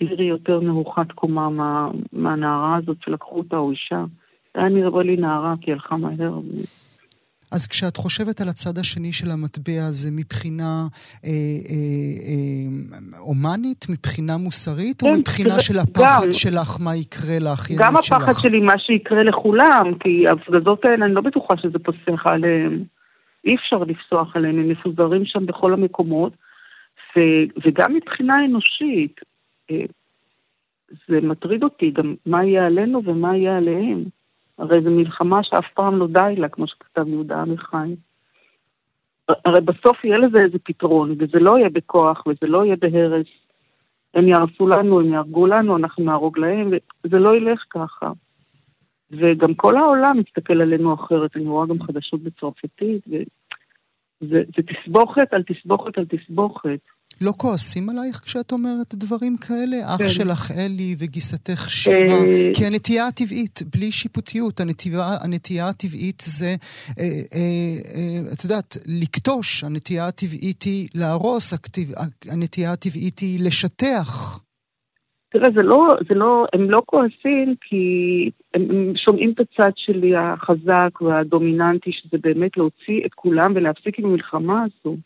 לירי 0.00 0.24
יותר 0.24 0.60
נמוכת 0.60 1.12
קומה 1.12 1.50
מה, 1.50 1.90
מהנערה 2.12 2.76
הזאת 2.76 2.96
שלקחו 3.04 3.38
אותה, 3.38 3.56
או 3.56 3.70
אישה. 3.70 4.04
היה 4.54 4.68
נראה 4.68 5.02
לי 5.02 5.16
נערה, 5.16 5.54
כי 5.60 5.70
היא 5.70 5.74
הלכה 5.74 5.96
מהר. 5.96 6.40
אז 7.52 7.66
כשאת 7.66 7.96
חושבת 7.96 8.40
על 8.40 8.48
הצד 8.48 8.78
השני 8.78 9.12
של 9.12 9.30
המטבע 9.30 9.86
הזה 9.88 10.10
מבחינה 10.12 10.86
אה, 11.24 11.30
אה, 11.30 11.74
אה, 12.28 13.18
אומנית, 13.18 13.86
מבחינה 13.90 14.36
מוסרית, 14.36 15.00
כן, 15.00 15.06
או 15.06 15.12
מבחינה 15.12 15.54
זה, 15.54 15.60
של 15.60 15.78
הפחד 15.78 16.24
גם, 16.24 16.32
שלך 16.32 16.76
מה 16.80 16.96
יקרה 16.96 17.38
לאחיינית 17.40 17.82
שלך? 17.82 17.86
גם 17.86 17.96
הפחד 17.96 18.32
שלך? 18.32 18.42
שלי 18.42 18.60
מה 18.60 18.78
שיקרה 18.78 19.20
לכולם, 19.20 19.94
כי 20.00 20.28
ההפגזות 20.28 20.84
האלה, 20.84 21.06
אני 21.06 21.14
לא 21.14 21.20
בטוחה 21.20 21.56
שזה 21.56 21.78
פוסח 21.78 22.26
עליהם. 22.26 22.84
אי 23.44 23.54
אפשר 23.54 23.78
לפסוח 23.78 24.36
עליהם, 24.36 24.58
הם 24.58 24.68
מפוזרים 24.68 25.24
שם 25.24 25.46
בכל 25.46 25.72
המקומות. 25.72 26.32
ו, 27.16 27.20
וגם 27.64 27.94
מבחינה 27.94 28.44
אנושית, 28.44 29.20
אה, 29.70 29.84
זה 31.08 31.20
מטריד 31.20 31.62
אותי 31.62 31.90
גם 31.90 32.14
מה 32.26 32.44
יהיה 32.44 32.66
עלינו 32.66 33.02
ומה 33.04 33.36
יהיה 33.36 33.56
עליהם. 33.56 34.04
הרי 34.58 34.82
זו 34.82 34.90
מלחמה 34.90 35.42
שאף 35.42 35.64
פעם 35.74 35.96
לא 35.96 36.06
די 36.06 36.34
לה, 36.36 36.48
כמו 36.48 36.66
שכתב 36.66 37.08
יהודה 37.08 37.42
עמיחי. 37.42 37.94
הרי 39.44 39.60
בסוף 39.60 40.04
יהיה 40.04 40.18
לזה 40.18 40.38
איזה 40.38 40.58
פתרון, 40.64 41.10
וזה 41.18 41.38
לא 41.38 41.58
יהיה 41.58 41.68
בכוח, 41.68 42.26
וזה 42.26 42.46
לא 42.46 42.64
יהיה 42.64 42.76
בהרס. 42.76 43.26
הם 44.14 44.28
יהרסו 44.28 44.68
לנו, 44.68 45.00
הם 45.00 45.12
יהרגו 45.12 45.46
לנו, 45.46 45.76
אנחנו 45.76 46.04
נהרוג 46.04 46.38
להם, 46.38 46.70
וזה 47.04 47.18
לא 47.18 47.36
ילך 47.36 47.64
ככה. 47.70 48.10
וגם 49.10 49.54
כל 49.54 49.76
העולם 49.76 50.18
מסתכל 50.18 50.60
עלינו 50.60 50.94
אחרת, 50.94 51.36
אני 51.36 51.46
רואה 51.46 51.66
גם 51.66 51.82
חדשות 51.82 52.22
בצרפתית, 52.22 53.06
וזה 54.22 54.42
תסבוכת 54.66 55.32
על 55.32 55.42
תסבוכת 55.42 55.98
על 55.98 56.04
תסבוכת. 56.04 56.80
לא 57.20 57.32
כועסים 57.36 57.88
עלייך 57.88 58.16
כשאת 58.16 58.52
אומרת 58.52 58.94
דברים 58.94 59.36
כאלה? 59.36 59.76
כן. 59.98 60.04
אח 60.04 60.08
שלך 60.08 60.50
אלי 60.58 60.94
וגיסתך 60.98 61.70
שירה? 61.70 61.96
אה, 61.96 62.48
כי 62.54 62.66
הנטייה 62.66 63.06
הטבעית, 63.06 63.60
בלי 63.74 63.92
שיפוטיות, 63.92 64.60
הנטייה, 64.60 65.06
הנטייה 65.24 65.68
הטבעית 65.68 66.20
זה, 66.20 66.54
אה, 66.98 67.04
אה, 67.34 68.32
את 68.32 68.44
יודעת, 68.44 68.76
לקטוש, 68.86 69.64
הנטייה 69.64 70.06
הטבעית 70.06 70.62
היא 70.62 70.88
להרוס, 70.94 71.54
הנטייה 72.30 72.72
הטבעית 72.72 73.18
היא 73.18 73.46
לשטח. 73.46 74.40
תראה, 75.30 75.50
זה 75.54 75.62
לא, 75.62 75.88
זה 76.08 76.14
לא, 76.14 76.46
הם 76.52 76.70
לא 76.70 76.80
כועסים 76.86 77.54
כי 77.60 77.84
הם 78.54 78.92
שומעים 78.96 79.30
את 79.30 79.40
הצד 79.40 79.72
שלי 79.76 80.12
החזק 80.16 81.02
והדומיננטי, 81.02 81.90
שזה 81.92 82.16
באמת 82.22 82.56
להוציא 82.56 83.06
את 83.06 83.14
כולם 83.14 83.52
ולהפסיק 83.54 83.98
עם 83.98 84.04
המלחמה 84.04 84.64
הזו. 84.64 84.96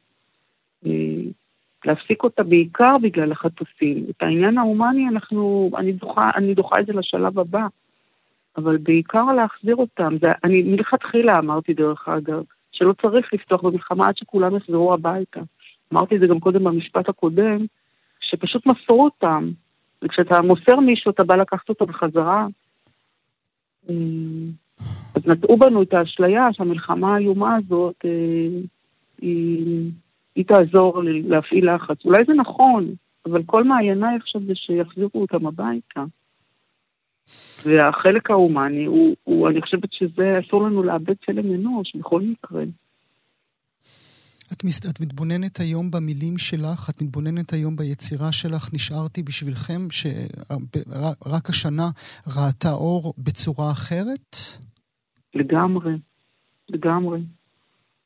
להפסיק 1.84 2.24
אותה 2.24 2.42
בעיקר 2.42 2.92
בגלל 3.02 3.32
החטופים. 3.32 4.04
את 4.10 4.22
העניין 4.22 4.58
ההומני 4.58 5.08
אנחנו, 5.08 5.70
אני 5.76 5.92
דוחה, 5.92 6.30
אני 6.36 6.54
דוחה 6.54 6.78
את 6.80 6.86
זה 6.86 6.92
לשלב 6.92 7.38
הבא, 7.38 7.66
אבל 8.56 8.76
בעיקר 8.76 9.24
להחזיר 9.24 9.76
אותם. 9.76 10.16
זה, 10.20 10.28
אני 10.44 10.62
מלכתחילה 10.62 11.38
אמרתי 11.38 11.74
דרך 11.74 12.08
אגב, 12.08 12.42
שלא 12.72 12.92
צריך 13.02 13.34
לפתוח 13.34 13.62
במלחמה 13.62 14.06
עד 14.06 14.16
שכולם 14.16 14.56
יחזרו 14.56 14.94
הביתה. 14.94 15.40
אמרתי 15.92 16.14
את 16.14 16.20
זה 16.20 16.26
גם 16.26 16.40
קודם 16.40 16.64
במשפט 16.64 17.08
הקודם, 17.08 17.66
שפשוט 18.20 18.66
מסרו 18.66 19.04
אותם. 19.04 19.50
וכשאתה 20.02 20.40
מוסר 20.42 20.80
מישהו, 20.80 21.10
אתה 21.10 21.24
בא 21.24 21.36
לקחת 21.36 21.68
אותו 21.68 21.86
בחזרה. 21.86 22.46
אז 25.14 25.26
נטעו 25.26 25.56
בנו 25.56 25.82
את 25.82 25.94
האשליה 25.94 26.52
שהמלחמה 26.52 27.14
האיומה 27.14 27.56
הזאת 27.56 28.04
אה, 28.04 28.60
היא 29.20 29.90
היא 30.36 30.44
תעזור 30.44 31.02
לי 31.02 31.22
להפעיל 31.22 31.74
לחץ. 31.74 32.04
אולי 32.04 32.24
זה 32.26 32.32
נכון, 32.32 32.94
אבל 33.26 33.42
כל 33.46 33.64
מעייניי 33.64 34.16
עכשיו 34.16 34.40
זה 34.46 34.52
שיחזירו 34.54 35.10
אותם 35.14 35.46
הביתה. 35.46 36.04
והחלק 37.66 38.30
ההומני, 38.30 38.84
הוא, 38.84 39.16
הוא, 39.24 39.48
אני 39.48 39.62
חושבת 39.62 39.92
שזה 39.92 40.32
אסור 40.40 40.62
לנו 40.62 40.82
לאבד 40.82 41.14
צלם 41.26 41.54
אנוש 41.54 41.96
בכל 41.96 42.20
מקרה. 42.20 42.62
את, 44.52 44.64
מס, 44.64 44.90
את 44.90 45.00
מתבוננת 45.00 45.60
היום 45.60 45.90
במילים 45.90 46.38
שלך, 46.38 46.90
את 46.90 47.02
מתבוננת 47.02 47.52
היום 47.52 47.76
ביצירה 47.76 48.32
שלך, 48.32 48.68
נשארתי 48.74 49.22
בשבילכם, 49.22 49.80
שרק 49.90 51.48
השנה 51.48 51.90
ראתה 52.26 52.72
אור 52.72 53.14
בצורה 53.18 53.70
אחרת? 53.70 54.36
לגמרי, 55.34 55.92
לגמרי. 56.68 57.18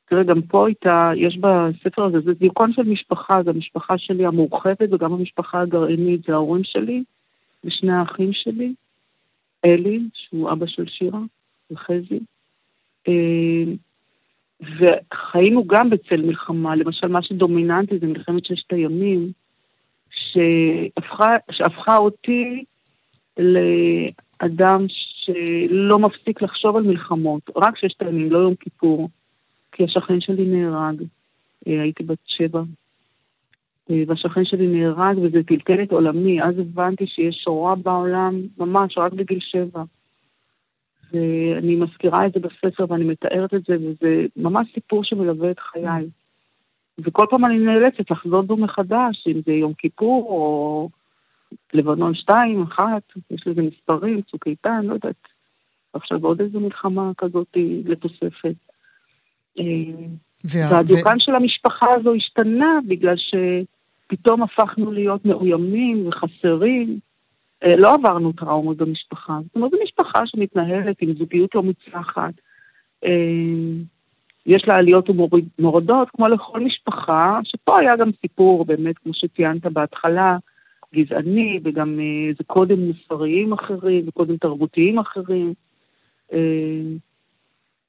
תראה, 0.09 0.23
גם 0.23 0.41
פה 0.41 0.67
איתה, 0.67 1.11
יש 1.15 1.37
בספר 1.37 2.03
הזה, 2.03 2.19
זה 2.19 2.33
דיוקון 2.33 2.73
של 2.73 2.83
משפחה, 2.83 3.43
זו 3.43 3.49
המשפחה 3.49 3.97
שלי 3.97 4.25
המורחבת 4.25 4.93
וגם 4.93 5.13
המשפחה 5.13 5.61
הגרעינית, 5.61 6.21
זה 6.27 6.33
ההורים 6.33 6.63
שלי 6.63 7.03
ושני 7.63 7.91
האחים 7.91 8.33
שלי, 8.33 8.73
אלי, 9.65 9.99
שהוא 10.13 10.51
אבא 10.51 10.65
של 10.67 10.87
שירה, 10.87 11.19
וחזי. 11.71 12.19
אה, 13.07 13.63
וחיינו 14.61 15.67
גם 15.67 15.89
בצל 15.89 16.21
מלחמה, 16.21 16.75
למשל 16.75 17.07
מה 17.07 17.21
שדומיננטי 17.21 17.99
זה 17.99 18.07
מלחמת 18.07 18.45
ששת 18.45 18.73
הימים, 18.73 19.31
שהפכה, 20.09 21.35
שהפכה 21.51 21.97
אותי 21.97 22.63
לאדם 23.39 24.85
שלא 24.89 25.99
מפסיק 25.99 26.41
לחשוב 26.41 26.75
על 26.75 26.83
מלחמות, 26.83 27.41
רק 27.55 27.77
ששת 27.77 28.01
הימים, 28.01 28.31
לא 28.31 28.37
יום 28.37 28.55
כיפור. 28.55 29.09
כי 29.77 29.83
השכן 29.83 30.21
שלי 30.21 30.45
נהרג, 30.45 31.01
אה, 31.67 31.81
הייתי 31.81 32.03
בת 32.03 32.17
שבע, 32.25 32.61
אה, 33.89 34.03
והשכן 34.07 34.45
שלי 34.45 34.67
נהרג 34.67 35.17
וזה 35.17 35.43
טלטל 35.43 35.83
את 35.83 35.91
עולמי. 35.91 36.43
אז 36.43 36.59
הבנתי 36.59 37.07
שיש 37.07 37.35
שורה 37.43 37.75
בעולם, 37.75 38.41
ממש, 38.57 38.97
רק 38.97 39.13
בגיל 39.13 39.39
שבע. 39.39 39.83
ואני 41.11 41.75
מזכירה 41.75 42.25
את 42.25 42.33
זה 42.33 42.39
בספר 42.39 42.85
ואני 42.89 43.03
מתארת 43.03 43.53
את 43.53 43.61
זה, 43.67 43.75
וזה 43.75 44.25
ממש 44.37 44.67
סיפור 44.73 45.03
שמלווה 45.03 45.51
את 45.51 45.59
חיי. 45.59 46.09
וכל 46.99 47.25
פעם 47.29 47.45
אני 47.45 47.57
נאלצת 47.57 48.11
לחזור 48.11 48.41
בו 48.41 48.57
מחדש, 48.57 49.27
אם 49.27 49.41
זה 49.45 49.51
יום 49.51 49.73
כיפור 49.73 50.29
או, 50.29 50.89
לבנון 51.73 52.15
2, 52.15 52.61
1, 52.61 52.83
יש 53.31 53.47
לזה 53.47 53.61
מספרים, 53.61 54.21
צוק 54.21 54.47
איתן, 54.47 54.85
לא 54.85 54.93
יודעת. 54.93 55.27
עכשיו 55.93 56.25
עוד 56.25 56.41
איזו 56.41 56.59
מלחמה 56.59 57.11
כזאת 57.17 57.57
לתוספת. 57.85 58.66
אה, 59.59 59.63
וה... 60.43 60.71
והדיוקן 60.71 61.17
ו... 61.17 61.19
של 61.19 61.35
המשפחה 61.35 61.85
הזו 61.95 62.15
השתנה 62.15 62.79
בגלל 62.87 63.15
שפתאום 63.17 64.43
הפכנו 64.43 64.91
להיות 64.91 65.25
מאוימים 65.25 66.07
וחסרים. 66.07 66.99
אה, 67.63 67.75
לא 67.75 67.93
עברנו 67.93 68.33
טראומות 68.33 68.77
במשפחה. 68.77 69.39
זאת 69.45 69.55
אומרת, 69.55 69.71
זו 69.71 69.77
משפחה 69.83 70.19
שמתנהלת 70.25 70.95
עם 71.01 71.13
זוגיות 71.13 71.55
לא 71.55 71.63
מוצלחת. 71.63 72.33
אה, 73.05 73.11
יש 74.45 74.67
לה 74.67 74.75
עליות 74.75 75.09
ומורדות, 75.09 76.09
כמו 76.09 76.27
לכל 76.27 76.59
משפחה, 76.59 77.39
שפה 77.43 77.79
היה 77.79 77.95
גם 77.95 78.09
סיפור, 78.21 78.65
באמת, 78.65 78.97
כמו 78.97 79.13
שציינת 79.13 79.65
בהתחלה, 79.65 80.37
גזעני, 80.95 81.59
וגם 81.63 81.99
איזה 82.29 82.43
קודם 82.47 82.79
מוסריים 82.79 83.53
אחרים, 83.53 84.07
וקודם 84.07 84.37
תרבותיים 84.37 84.99
אחרים. 84.99 85.53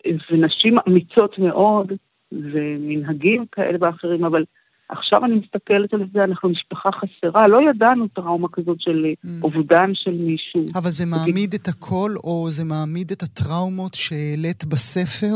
ונשים 0.07 0.77
אמיצות 0.89 1.39
מאוד, 1.39 1.93
ומנהגים 2.33 3.45
כאלה 3.53 3.79
ואחרים, 3.81 4.25
אבל 4.25 4.45
עכשיו 4.89 5.25
אני 5.25 5.35
מסתכלת 5.35 5.95
על 5.95 6.05
זה, 6.13 6.25
אנחנו 6.25 6.49
משפחה 6.49 6.91
חסרה, 6.93 7.49
לא 7.49 7.59
ידענו 7.71 8.09
טראומה 8.09 8.49
כזאת 8.53 8.81
של 8.81 9.05
mm. 9.07 9.29
אובדן 9.43 9.91
של 9.95 10.11
מישהו. 10.11 10.65
אבל 10.75 10.91
זה 10.91 11.07
מעמיד 11.07 11.55
את 11.55 11.69
הכל, 11.69 12.11
או 12.25 12.47
זה 12.51 12.65
מעמיד 12.65 13.11
את 13.11 13.23
הטראומות 13.23 13.95
שהעלית 13.95 14.65
בספר, 14.65 15.35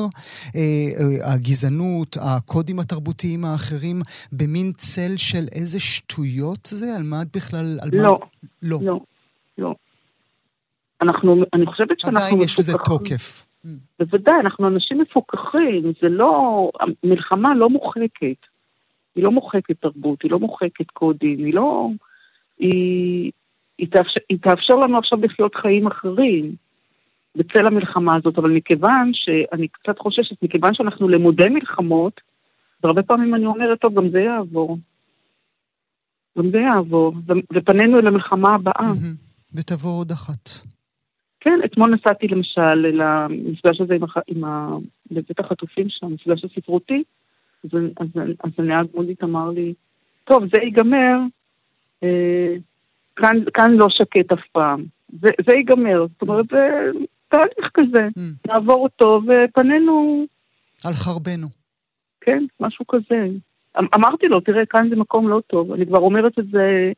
אה, 0.57 0.61
אה, 0.61 1.33
הגזענות, 1.35 2.16
הקודים 2.21 2.78
התרבותיים 2.78 3.45
האחרים, 3.45 4.02
במין 4.33 4.73
צל 4.73 5.16
של 5.16 5.45
איזה 5.52 5.81
שטויות 5.81 6.66
זה? 6.66 6.97
על 6.97 7.02
מה 7.02 7.23
את 7.23 7.37
בכלל... 7.37 7.78
על 7.83 7.88
לא, 7.92 8.02
מה... 8.02 8.19
לא, 8.62 8.78
לא, 8.83 9.00
לא. 9.59 9.75
אנחנו, 11.02 11.45
אני 11.52 11.66
חושבת 11.66 12.00
שאנחנו... 12.00 12.19
עדיין 12.19 12.40
יש 12.45 12.59
לזה 12.59 12.73
תוקף. 12.85 13.52
בוודאי, 13.99 14.40
אנחנו 14.40 14.69
אנשים 14.69 15.00
מפוקחים, 15.00 15.92
זה 16.02 16.09
לא, 16.09 16.71
המלחמה 17.04 17.54
לא 17.54 17.71
מוחקת. 17.71 18.47
היא 19.14 19.25
לא 19.25 19.31
מוחקת 19.31 19.81
תרבות, 19.81 20.23
היא 20.23 20.31
לא 20.31 20.38
מוחקת 20.38 20.90
קודים, 20.92 21.45
היא 21.45 21.54
לא... 21.54 21.88
היא, 22.59 23.33
היא, 23.78 23.88
תאפשר, 23.90 24.21
היא 24.28 24.38
תאפשר 24.38 24.75
לנו 24.75 24.99
עכשיו 24.99 25.19
לחיות 25.23 25.54
חיים 25.54 25.87
אחרים 25.87 26.54
בצל 27.37 27.66
המלחמה 27.66 28.16
הזאת, 28.16 28.38
אבל 28.38 28.50
מכיוון 28.50 29.11
שאני 29.14 29.69
קצת 29.69 29.99
חוששת, 29.99 30.42
מכיוון 30.42 30.75
שאנחנו 30.75 31.09
למודי 31.09 31.49
מלחמות, 31.49 32.21
והרבה 32.83 33.02
פעמים 33.02 33.35
אני 33.35 33.47
אומרת, 33.47 33.81
טוב, 33.81 33.95
גם 33.95 34.11
זה 34.11 34.21
יעבור. 34.21 34.78
גם 36.38 36.50
זה 36.50 36.59
יעבור, 36.59 37.14
ופנינו 37.52 37.99
אל 37.99 38.07
המלחמה 38.07 38.54
הבאה. 38.54 38.92
ותבוא 39.54 39.99
עוד 39.99 40.11
אחת. 40.11 40.72
כן, 41.45 41.59
אתמול 41.65 41.95
נסעתי 41.95 42.29
למשל 42.29 42.75
למפגש 42.75 43.81
הזה 43.81 43.95
עם, 43.95 44.05
הח... 44.05 44.17
עם 44.27 44.45
ה... 44.45 44.77
בבית 45.11 45.41
החטופים 45.41 45.87
שם, 45.89 46.07
מפגש 46.07 46.45
הספרותי, 46.45 47.03
אז, 47.65 47.71
אז, 48.01 48.07
אז 48.45 48.51
הנהג 48.59 48.87
מודית 48.95 49.25
אמר 49.25 49.51
לי, 49.51 49.75
טוב, 50.25 50.43
זה 50.55 50.63
ייגמר, 50.63 51.19
אה, 52.03 52.55
כאן, 53.17 53.37
כאן 53.55 53.71
לא 53.71 53.87
שקט 53.91 54.33
אף 54.33 54.47
פעם. 54.53 54.85
זה, 55.23 55.29
זה 55.47 55.55
ייגמר, 55.57 56.07
זאת 56.13 56.23
אומרת, 56.23 56.47
זה 56.51 56.91
תהליך 57.29 57.71
כזה, 57.75 58.09
mm. 58.19 58.49
נעבור 58.49 58.83
אותו 58.83 59.21
ופנינו... 59.27 60.25
על 60.85 60.95
חרבנו. 60.95 61.47
כן, 62.21 62.45
משהו 62.61 62.87
כזה. 62.87 63.27
אמ, 63.79 63.87
אמרתי 63.95 64.27
לו, 64.27 64.41
תראה, 64.41 64.67
כאן 64.67 64.89
זה 64.91 64.97
מקום 64.97 65.29
לא 65.29 65.41
טוב, 65.47 65.73
אני 65.73 65.87
כבר 65.87 65.99
אומרת 65.99 66.39
את 66.39 66.47
זה 66.51 66.93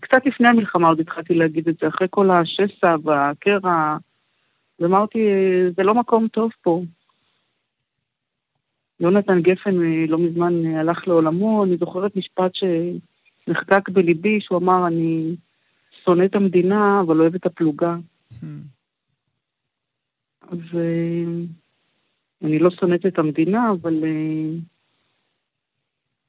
קצת 0.00 0.26
לפני 0.26 0.48
המלחמה 0.48 0.88
עוד 0.88 1.00
התחלתי 1.00 1.34
להגיד 1.34 1.68
את 1.68 1.76
זה, 1.80 1.88
אחרי 1.88 2.06
כל 2.10 2.30
השסע 2.30 2.96
והקרע, 3.04 3.96
ואמרתי, 4.80 5.18
זה 5.76 5.82
לא 5.82 5.94
מקום 5.94 6.28
טוב 6.28 6.50
פה. 6.62 6.82
יונתן 9.00 9.42
גפן 9.42 9.82
אה, 9.82 10.04
לא 10.08 10.18
מזמן 10.18 10.66
אה, 10.66 10.80
הלך 10.80 11.08
לעולמו, 11.08 11.64
אני 11.64 11.76
זוכרת 11.76 12.16
משפט 12.16 12.52
שנחקק 12.54 13.88
בליבי, 13.88 14.40
שהוא 14.40 14.58
אמר, 14.58 14.86
אני 14.86 15.36
שונא 16.04 16.24
את 16.24 16.34
המדינה, 16.34 17.00
אבל 17.00 17.20
אוהב 17.20 17.34
את 17.34 17.46
הפלוגה. 17.46 17.96
אז 20.42 20.58
אני 22.42 22.58
לא 22.58 22.70
שונאת 22.70 23.06
את 23.06 23.18
המדינה, 23.18 23.70
אבל... 23.70 24.04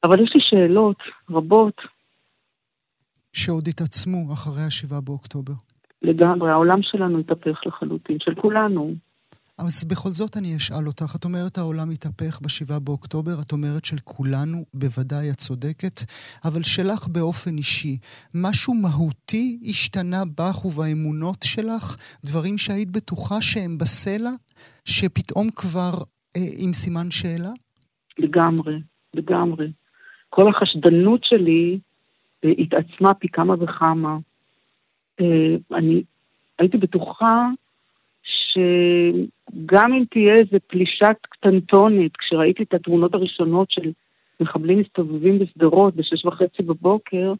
אבל 0.04 0.22
יש 0.24 0.30
לי 0.34 0.40
שאלות 0.40 0.96
רבות. 1.30 1.80
שעוד 3.38 3.68
התעצמו 3.68 4.32
אחרי 4.32 4.62
השבעה 4.62 5.00
באוקטובר. 5.00 5.52
לגמרי, 6.02 6.50
העולם 6.50 6.82
שלנו 6.82 7.18
התהפך 7.18 7.60
לחלוטין, 7.66 8.16
של 8.20 8.34
כולנו. 8.34 8.94
אז 9.58 9.84
בכל 9.90 10.08
זאת 10.08 10.36
אני 10.36 10.56
אשאל 10.56 10.86
אותך, 10.86 11.16
את 11.16 11.24
אומרת 11.24 11.58
העולם 11.58 11.90
התהפך 11.90 12.40
בשבעה 12.44 12.78
באוקטובר, 12.78 13.32
את 13.46 13.52
אומרת 13.52 13.84
של 13.84 13.96
כולנו, 14.04 14.64
בוודאי 14.74 15.30
את 15.30 15.36
צודקת, 15.36 16.00
אבל 16.44 16.62
שלך 16.62 17.08
באופן 17.08 17.56
אישי, 17.56 17.98
משהו 18.34 18.74
מהותי 18.74 19.58
השתנה 19.68 20.22
בך 20.38 20.64
ובאמונות 20.64 21.40
שלך? 21.44 21.96
דברים 22.24 22.58
שהיית 22.58 22.90
בטוחה 22.90 23.40
שהם 23.40 23.78
בסלע, 23.78 24.30
שפתאום 24.84 25.46
כבר 25.56 25.92
אה, 26.36 26.42
עם 26.64 26.72
סימן 26.72 27.10
שאלה? 27.10 27.52
לגמרי, 28.18 28.76
לגמרי. 29.14 29.72
כל 30.30 30.48
החשדנות 30.50 31.20
שלי 31.24 31.78
התעצמה 32.44 33.14
פי 33.14 33.28
כמה 33.28 33.54
וכמה. 33.60 34.18
אה, 35.20 35.56
אני 35.72 36.02
הייתי 36.58 36.76
בטוחה 36.76 37.46
שגם 38.22 39.92
אם 39.92 40.04
תהיה 40.10 40.34
איזו 40.34 40.56
פלישת 40.66 41.16
קטנטונת, 41.22 42.16
כשראיתי 42.16 42.62
את 42.62 42.74
התמונות 42.74 43.14
הראשונות 43.14 43.70
של 43.70 43.92
מחבלים 44.40 44.78
מסתובבים 44.78 45.38
בשדרות 45.38 45.94
בשש 45.94 46.24
וחצי 46.24 46.62
בבוקר, 46.62 47.32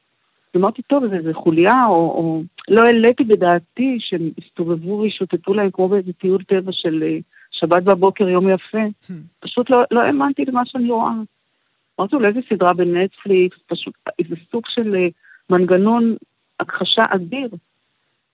אמרתי, 0.57 0.83
טוב, 0.83 1.07
זה, 1.07 1.17
זה 1.23 1.35
חוליה, 1.35 1.83
או, 1.87 1.95
או... 1.95 2.43
לא 2.69 2.83
העליתי 2.83 3.25
בדעתי 3.25 3.97
שהם 4.01 4.31
הסתובבו 4.39 4.99
וישוטטו 4.99 5.55
להם 5.55 5.71
כמו 5.71 5.89
באיזה 5.89 6.13
טיול 6.13 6.43
טבע 6.45 6.73
של 6.73 7.03
אה, 7.03 7.19
שבת 7.51 7.83
בבוקר, 7.83 8.29
יום 8.29 8.49
יפה. 8.49 8.79
Hmm. 8.79 9.13
פשוט 9.41 9.71
לא, 9.71 9.83
לא 9.91 10.01
האמנתי 10.01 10.45
למה 10.45 10.63
שאני 10.67 10.91
רואה. 10.91 11.13
אמרתי 11.99 12.17
לו, 12.17 12.29
איזה 12.29 12.41
סדרה 12.49 12.73
בנטפליקס, 12.73 13.57
פשוט 13.67 13.95
איזה 14.19 14.35
סוג 14.51 14.63
של 14.69 14.95
אה, 14.97 15.09
מנגנון 15.51 16.17
הכחשה 16.61 17.03
אדיר. 17.09 17.49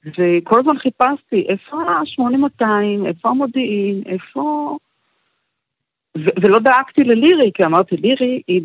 וכל 0.07 0.61
הזמן 0.61 0.79
חיפשתי, 0.79 1.46
איפה 1.48 1.83
ה-8200, 1.83 3.07
איפה 3.07 3.29
המודיעין, 3.29 4.03
איפה... 4.07 4.77
ו- 6.18 6.37
ולא 6.42 6.59
דאגתי 6.59 7.05
ללירי, 7.05 7.50
כי 7.55 7.64
אמרתי, 7.64 7.96
לירי 7.96 8.42
היא 8.48 8.62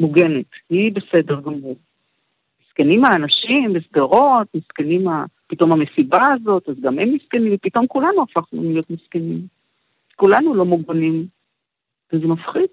מוגנת, 0.00 0.46
היא 0.70 0.92
בסדר 0.92 1.40
גמור. 1.40 1.76
מסכנים 2.62 3.04
האנשים 3.04 3.72
בשדרות, 3.72 4.46
מסכנים 4.54 5.08
ה... 5.08 5.24
פתאום 5.46 5.72
המסיבה 5.72 6.20
הזאת, 6.32 6.68
אז 6.68 6.74
גם 6.80 6.98
הם 6.98 7.14
מסכנים, 7.14 7.54
ופתאום 7.54 7.86
כולנו 7.86 8.22
הפכנו 8.22 8.62
להיות 8.62 8.90
מסכנים. 8.90 9.46
כולנו 10.16 10.54
לא 10.54 10.64
מוגנים, 10.64 11.26
וזה 12.12 12.26
מפחיד. 12.26 12.70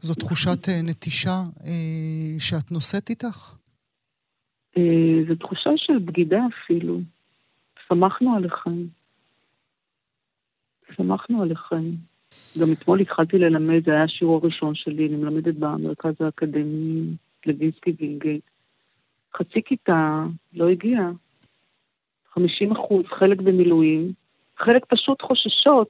זו 0.00 0.14
תחושת 0.14 0.68
אה, 0.68 0.82
נטישה 0.82 1.42
אה, 1.66 2.38
שאת 2.38 2.72
נושאת 2.72 3.10
איתך? 3.10 3.54
אה, 4.78 5.24
זו 5.28 5.34
תחושה 5.34 5.70
של 5.76 5.98
בגידה 5.98 6.40
אפילו. 6.46 7.00
שמחנו 7.88 8.36
עליכם. 8.36 8.84
שמחנו 10.96 11.42
עליכם. 11.42 11.84
גם 12.60 12.72
אתמול 12.72 13.00
התחלתי 13.00 13.38
ללמד, 13.38 13.84
זה 13.84 13.90
היה 13.90 14.04
השיעור 14.04 14.40
הראשון 14.42 14.74
שלי, 14.74 15.06
אני 15.06 15.16
מלמדת 15.16 15.54
במרכז 15.54 16.14
האקדמי 16.20 17.16
לוינסקי 17.46 17.92
וינגייט. 18.00 18.44
חצי 19.36 19.62
כיתה 19.64 20.24
לא 20.52 20.68
הגיעה. 20.68 21.10
50 22.34 22.72
אחוז, 22.72 23.04
חלק 23.18 23.40
במילואים, 23.40 24.12
חלק 24.58 24.84
פשוט 24.84 25.22
חוששות. 25.22 25.88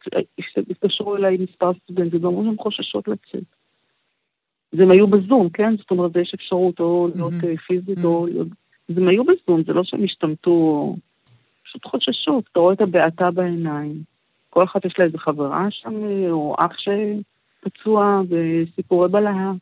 התקשרו 0.70 1.16
אליי 1.16 1.36
מספר 1.36 1.72
סטודנטים 1.74 2.24
ואמרו 2.24 2.44
שהן 2.44 2.56
חוששות 2.58 3.08
לצאת. 3.08 3.59
אז 4.72 4.80
הם 4.80 4.90
היו 4.90 5.06
בזום, 5.06 5.48
כן? 5.48 5.76
זאת 5.76 5.90
אומרת, 5.90 6.16
יש 6.16 6.32
אפשרות 6.34 6.80
או 6.80 7.08
להיות 7.14 7.32
mm-hmm. 7.32 7.60
פיזית 7.66 7.98
mm-hmm. 7.98 8.04
או 8.04 8.26
להיות... 8.26 8.48
אז 8.88 8.98
הם 8.98 9.08
היו 9.08 9.24
בזום, 9.24 9.62
זה 9.66 9.72
לא 9.72 9.84
שהם 9.84 10.04
השתמטו, 10.04 10.96
פשוט 11.64 11.84
חוששות, 11.84 12.44
אתה 12.52 12.60
רואה 12.60 12.74
את 12.74 12.80
הבעתה 12.80 13.30
בעיניים. 13.30 14.02
כל 14.50 14.64
אחת 14.64 14.84
יש 14.84 14.94
לה 14.98 15.04
איזה 15.04 15.18
חברה 15.18 15.66
שם, 15.70 15.94
או 16.30 16.54
אח 16.58 16.72
שפצוע, 16.78 18.20
וסיפורי 18.28 19.08
בלהה. 19.08 19.52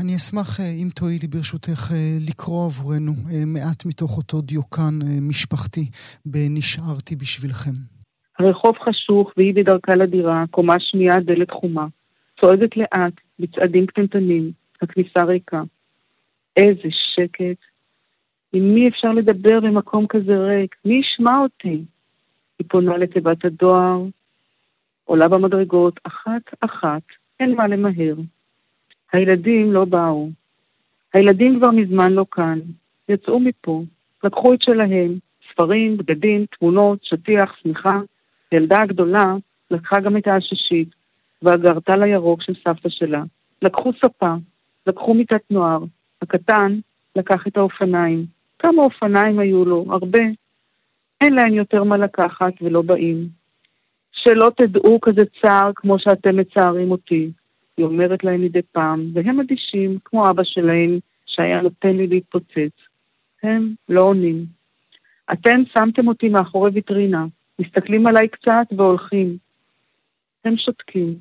אני 0.00 0.16
אשמח, 0.16 0.60
אה, 0.60 0.64
אם 0.82 0.88
תואילי 0.94 1.26
ברשותך, 1.26 1.92
אה, 1.92 2.16
לקרוא 2.28 2.64
עבורנו 2.64 3.12
מעט 3.46 3.86
מתוך 3.86 4.16
אותו 4.16 4.40
דיוקן 4.40 4.94
משפחתי 5.20 5.88
ב"נשארתי 6.26 7.16
בשבילכם". 7.16 7.70
הרחוב 8.38 8.74
חשוך 8.78 9.32
והיא 9.36 9.54
בדרכה 9.54 9.92
לדירה, 9.96 10.44
קומה 10.50 10.76
שנייה, 10.78 11.20
דלת 11.20 11.50
חומה. 11.50 11.86
צועדת 12.40 12.76
לאט, 12.76 13.12
בצעדים 13.38 13.86
קטנטנים, 13.86 14.50
הכניסה 14.82 15.24
ריקה. 15.24 15.62
איזה 16.56 16.88
שקט. 16.90 17.58
עם 18.54 18.74
מי 18.74 18.88
אפשר 18.88 19.12
לדבר 19.12 19.60
במקום 19.60 20.06
כזה 20.06 20.38
ריק? 20.38 20.76
מי 20.84 20.94
ישמע 20.94 21.38
אותי? 21.38 21.82
היא 22.58 22.66
פונה 22.68 22.96
לתיבת 22.96 23.44
הדואר, 23.44 24.02
עולה 25.04 25.28
במדרגות, 25.28 26.00
אחת-אחת, 26.02 27.02
אין 27.40 27.54
מה 27.54 27.66
למהר. 27.66 28.16
הילדים 29.12 29.72
לא 29.72 29.84
באו. 29.84 30.30
הילדים 31.14 31.58
כבר 31.58 31.70
מזמן 31.70 32.12
לא 32.12 32.26
כאן. 32.30 32.58
יצאו 33.08 33.40
מפה, 33.40 33.82
לקחו 34.24 34.54
את 34.54 34.62
שלהם, 34.62 35.18
ספרים, 35.52 35.96
בגדים, 35.96 36.46
תמונות, 36.58 36.98
שטיח, 37.02 37.56
שמיכה. 37.62 38.00
הילדה 38.50 38.82
הגדולה 38.82 39.34
לקחה 39.70 40.00
גם 40.00 40.16
את 40.16 40.26
העששית 40.26 40.88
והגרטל 41.42 42.02
הירוק 42.02 42.42
של 42.42 42.52
סבתא 42.64 42.88
שלה. 42.88 43.22
לקחו 43.62 43.92
ספה, 44.04 44.34
לקחו 44.86 45.14
מיטת 45.14 45.42
נוער. 45.50 45.84
הקטן 46.22 46.78
לקח 47.16 47.46
את 47.46 47.56
האופניים. 47.56 48.26
כמה 48.58 48.82
אופניים 48.82 49.38
היו 49.38 49.64
לו? 49.64 49.84
הרבה. 49.88 50.22
אין 51.20 51.34
להם 51.34 51.54
יותר 51.54 51.84
מה 51.84 51.96
לקחת 51.96 52.52
ולא 52.62 52.82
באים. 52.82 53.28
שלא 54.12 54.50
תדעו 54.56 54.98
כזה 55.00 55.22
צער 55.42 55.70
כמו 55.76 55.98
שאתם 55.98 56.36
מצערים 56.36 56.90
אותי, 56.90 57.30
היא 57.76 57.86
אומרת 57.86 58.24
להם 58.24 58.42
מדי 58.42 58.62
פעם, 58.72 59.10
והם 59.12 59.40
אדישים, 59.40 59.98
כמו 60.04 60.30
אבא 60.30 60.42
שלהם, 60.44 60.98
שהיה 61.26 61.62
נותן 61.62 61.96
לי 61.96 62.06
להתפוצץ. 62.06 62.72
הם 63.42 63.74
לא 63.88 64.00
עונים. 64.00 64.44
אתם 65.32 65.62
שמתם 65.78 66.08
אותי 66.08 66.28
מאחורי 66.28 66.70
ויטרינה, 66.74 67.26
מסתכלים 67.58 68.06
עליי 68.06 68.28
קצת 68.28 68.66
והולכים. 68.76 69.36
הם 70.46 70.56
שותקים. 70.56 71.18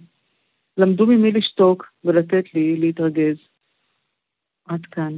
למדו 0.78 1.06
ממי 1.06 1.32
לשתוק 1.32 1.86
ולתת 2.04 2.54
לי 2.54 2.78
להתרגז. 2.78 3.38
עד 4.68 4.82
כאן. 4.92 5.14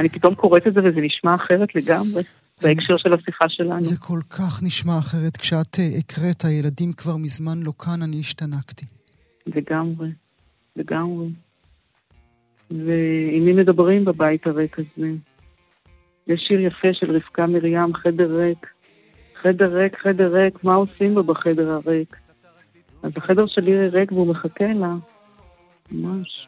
אני 0.00 0.08
פתאום 0.08 0.34
קוראת 0.34 0.66
את 0.66 0.74
זה 0.74 0.80
וזה 0.80 1.00
נשמע 1.00 1.34
אחרת 1.34 1.74
לגמרי. 1.74 2.22
בהקשר 2.62 2.96
של 2.96 3.14
השיחה 3.14 3.44
שלנו. 3.48 3.80
זה 3.80 3.96
כל 3.96 4.20
כך 4.30 4.62
נשמע 4.62 4.98
אחרת. 4.98 5.36
כשאת 5.36 5.78
אה, 5.78 5.98
הקראת, 5.98 6.44
הילדים 6.44 6.92
כבר 6.92 7.16
מזמן 7.16 7.62
לא 7.62 7.72
כאן, 7.78 8.02
אני 8.02 8.20
השתנקתי. 8.20 8.86
לגמרי, 9.46 10.08
לגמרי. 10.76 11.28
ועם 12.70 13.44
מי 13.44 13.52
מדברים 13.52 14.04
בבית 14.04 14.46
הריק 14.46 14.78
הזה? 14.78 15.08
יש 16.26 16.40
שיר 16.48 16.60
יפה 16.60 16.88
של 16.92 17.16
רבקה 17.16 17.46
מרים, 17.46 17.94
חדר 17.94 18.36
ריק. 18.36 18.66
חדר 19.42 19.76
ריק, 19.76 19.96
חדר 20.02 20.34
ריק, 20.34 20.64
מה 20.64 20.74
עושים 20.74 21.14
בו 21.14 21.22
בחדר 21.22 21.70
הריק? 21.70 22.16
אז 23.02 23.10
החדר 23.16 23.46
שלי 23.46 23.88
ריק 23.88 24.12
והוא 24.12 24.26
מחכה 24.26 24.64
לה. 24.74 24.94
ממש. 25.92 26.46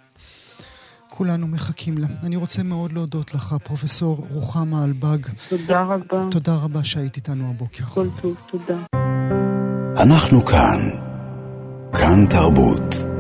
כולנו 1.09 1.47
מחכים 1.47 1.99
לה. 1.99 2.07
אני 2.27 2.37
רוצה 2.37 2.63
מאוד 2.63 2.93
להודות 2.93 3.35
לך, 3.35 3.55
פרופסור 3.65 4.27
רוחמה 4.31 4.85
אלבג. 4.85 5.19
תודה 5.49 5.83
רבה. 5.83 6.31
תודה 6.31 6.53
רבה 6.65 6.85
שהיית 6.85 7.17
איתנו 7.17 7.45
הבוקר. 7.51 7.85
כל 7.85 8.07
טוב, 8.23 8.35
תודה. 8.51 8.81
אנחנו 10.03 10.45
כאן. 10.45 10.91
כאן 11.93 12.27
תרבות. 12.31 13.14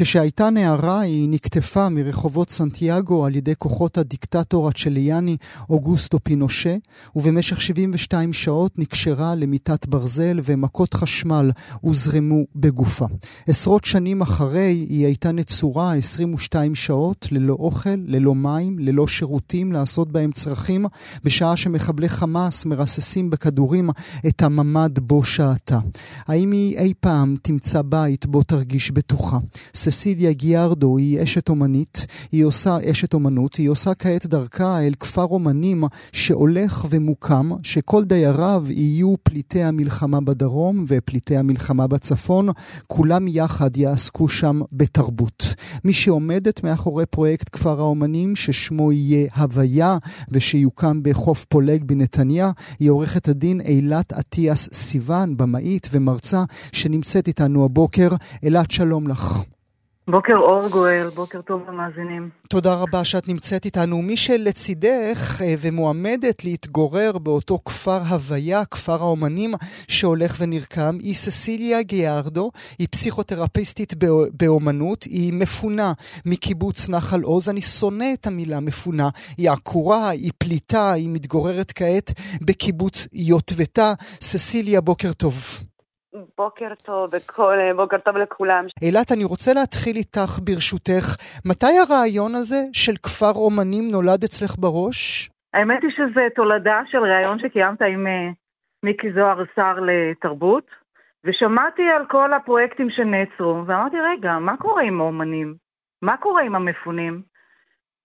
כשהייתה 0.00 0.50
נערה 0.50 1.00
היא 1.00 1.28
נקטפה 1.28 1.88
מרחובות 1.88 2.50
סנטיאגו 2.50 3.26
על 3.26 3.36
ידי 3.36 3.52
כוחות 3.58 3.98
הדיקטטור 3.98 4.68
הצ'ליאני 4.68 5.36
אוגוסטו 5.70 6.18
פינושה, 6.22 6.76
ובמשך 7.16 7.62
72 7.62 8.32
שעות 8.32 8.78
נקשרה 8.78 9.34
למיטת 9.34 9.86
ברזל 9.86 10.40
ומכות 10.44 10.94
חשמל 10.94 11.50
הוזרמו 11.80 12.44
בגופה. 12.56 13.06
עשרות 13.46 13.84
שנים 13.84 14.20
אחרי 14.20 14.86
היא 14.88 15.06
הייתה 15.06 15.32
נצורה 15.32 15.94
22 15.94 16.74
שעות 16.74 17.26
ללא 17.30 17.56
אוכל, 17.58 17.96
ללא 18.06 18.34
מים, 18.34 18.78
ללא 18.78 19.06
שירותים 19.06 19.72
לעשות 19.72 20.12
בהם 20.12 20.32
צרכים, 20.32 20.86
בשעה 21.24 21.56
שמחבלי 21.56 22.08
חמאס 22.08 22.66
מרססים 22.66 23.30
בכדורים 23.30 23.90
את 24.26 24.42
הממ"ד 24.42 24.98
בו 24.98 25.24
שעתה. 25.24 25.78
האם 26.26 26.52
היא 26.52 26.78
אי 26.78 26.92
פעם 27.00 27.36
תמצא 27.42 27.82
בית 27.82 28.26
בו 28.26 28.42
תרגיש 28.42 28.90
בטוחה? 28.90 29.38
ססיליה 29.90 30.32
גיארדו 30.32 30.98
היא 30.98 31.22
אשת 31.22 31.48
אומנית, 31.48 32.06
היא 32.32 32.44
עושה 32.44 32.78
אשת 32.90 33.14
אומנות, 33.14 33.54
היא 33.54 33.68
עושה 33.68 33.94
כעת 33.94 34.26
דרכה 34.26 34.80
אל 34.80 34.92
כפר 35.00 35.24
אומנים 35.24 35.84
שהולך 36.12 36.86
ומוקם, 36.90 37.50
שכל 37.62 38.04
דייריו 38.04 38.64
יהיו 38.68 39.14
פליטי 39.22 39.62
המלחמה 39.62 40.20
בדרום 40.20 40.84
ופליטי 40.88 41.36
המלחמה 41.36 41.86
בצפון, 41.86 42.48
כולם 42.86 43.28
יחד 43.28 43.76
יעסקו 43.76 44.28
שם 44.28 44.60
בתרבות. 44.72 45.54
מי 45.84 45.92
שעומדת 45.92 46.64
מאחורי 46.64 47.06
פרויקט 47.06 47.48
כפר 47.52 47.80
האומנים, 47.80 48.36
ששמו 48.36 48.92
יהיה 48.92 49.28
הוויה 49.36 49.98
ושיוקם 50.30 51.02
בחוף 51.02 51.44
פולג 51.44 51.84
בנתניה, 51.84 52.50
היא 52.78 52.90
עורכת 52.90 53.28
הדין 53.28 53.60
אילת 53.60 54.12
אטיאס 54.12 54.68
סיוון, 54.72 55.36
במאית 55.36 55.88
ומרצה, 55.92 56.44
שנמצאת 56.72 57.28
איתנו 57.28 57.64
הבוקר. 57.64 58.08
אילת, 58.42 58.70
שלום 58.70 59.08
לך. 59.08 59.42
בוקר 60.10 60.36
אור 60.36 60.68
גואל, 60.68 61.08
בוקר 61.14 61.40
טוב 61.40 61.62
למאזינים. 61.68 62.28
תודה 62.48 62.74
רבה 62.74 63.04
שאת 63.04 63.28
נמצאת 63.28 63.64
איתנו. 63.64 64.02
מי 64.02 64.16
שלצידך 64.16 65.40
אה, 65.44 65.54
ומועמדת 65.60 66.44
להתגורר 66.44 67.18
באותו 67.18 67.58
כפר 67.64 67.98
הוויה, 68.08 68.64
כפר 68.64 69.02
האומנים 69.02 69.54
שהולך 69.88 70.36
ונרקם, 70.38 70.96
היא 71.00 71.14
ססיליה 71.14 71.82
גיארדו, 71.82 72.50
היא 72.78 72.88
פסיכותרפיסטית 72.90 73.94
באומנות, 74.32 75.02
היא 75.04 75.32
מפונה 75.32 75.92
מקיבוץ 76.26 76.88
נחל 76.88 77.22
עוז. 77.22 77.48
אני 77.48 77.62
שונא 77.62 78.12
את 78.14 78.26
המילה 78.26 78.60
מפונה, 78.60 79.08
היא 79.36 79.50
עקורה, 79.50 80.08
היא 80.08 80.32
פליטה, 80.38 80.92
היא 80.92 81.08
מתגוררת 81.08 81.72
כעת 81.74 82.12
בקיבוץ 82.40 83.06
יוטבתה. 83.12 83.92
ססיליה, 84.20 84.80
בוקר 84.80 85.12
טוב. 85.12 85.34
בוקר 86.38 86.74
טוב, 86.82 87.10
וכל, 87.14 87.56
בוקר 87.76 87.98
טוב 87.98 88.16
לכולם. 88.16 88.64
אילת, 88.82 89.12
אני 89.12 89.24
רוצה 89.24 89.52
להתחיל 89.54 89.96
איתך 89.96 90.38
ברשותך. 90.44 91.06
מתי 91.46 91.78
הרעיון 91.78 92.34
הזה 92.34 92.60
של 92.72 92.96
כפר 93.02 93.32
אומנים 93.34 93.84
נולד 93.92 94.24
אצלך 94.24 94.56
בראש? 94.58 95.30
האמת 95.54 95.82
היא 95.82 95.90
שזה 95.90 96.26
תולדה 96.34 96.80
של 96.90 96.98
ראיון 96.98 97.38
שקיימת 97.38 97.82
עם 97.82 98.06
uh, 98.06 98.34
מיקי 98.82 99.12
זוהר, 99.12 99.44
שר 99.56 99.74
לתרבות, 99.88 100.66
ושמעתי 101.24 101.82
על 101.96 102.06
כל 102.06 102.32
הפרויקטים 102.32 102.90
שנעצרו, 102.90 103.62
ואמרתי, 103.66 103.96
רגע, 104.00 104.38
מה 104.38 104.56
קורה 104.56 104.82
עם 104.82 105.00
האומנים? 105.00 105.54
מה 106.02 106.16
קורה 106.16 106.42
עם 106.42 106.54
המפונים? 106.54 107.22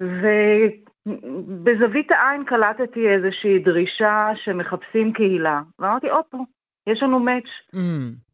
ובזווית 0.02 2.12
העין 2.12 2.44
קלטתי 2.46 3.10
איזושהי 3.10 3.60
דרישה 3.60 4.32
שמחפשים 4.44 5.14
קהילה, 5.14 5.62
ואמרתי, 5.80 6.10
הופה, 6.10 6.38
יש 6.88 7.04
לנו 7.04 7.20
מאץ'. 7.20 7.44
Mm. 7.76 7.78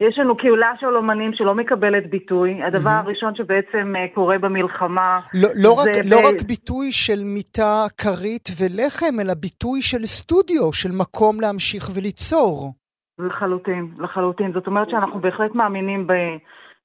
יש 0.01 0.19
לנו 0.19 0.37
קהילה 0.37 0.71
של 0.79 0.95
אומנים 0.95 1.33
שלא 1.33 1.55
מקבלת 1.55 2.09
ביטוי. 2.09 2.63
הדבר 2.63 2.89
mm-hmm. 2.89 3.05
הראשון 3.05 3.35
שבעצם 3.35 3.93
uh, 3.95 4.15
קורה 4.15 4.37
במלחמה... 4.37 5.19
לא, 5.33 5.49
לא, 5.55 5.73
רק, 5.73 5.87
ב... 5.87 6.13
לא 6.13 6.17
רק 6.17 6.41
ביטוי 6.47 6.91
של 6.91 7.23
מיטה, 7.23 7.85
כרית 7.97 8.49
ולחם, 8.59 9.19
אלא 9.21 9.33
ביטוי 9.33 9.81
של 9.81 10.05
סטודיו, 10.05 10.73
של 10.73 10.89
מקום 10.91 11.41
להמשיך 11.41 11.89
וליצור. 11.95 12.73
לחלוטין, 13.19 13.91
לחלוטין. 13.99 14.51
זאת 14.53 14.67
אומרת 14.67 14.89
שאנחנו 14.89 15.19
בהחלט 15.19 15.55
מאמינים 15.55 16.07
ב... 16.07 16.13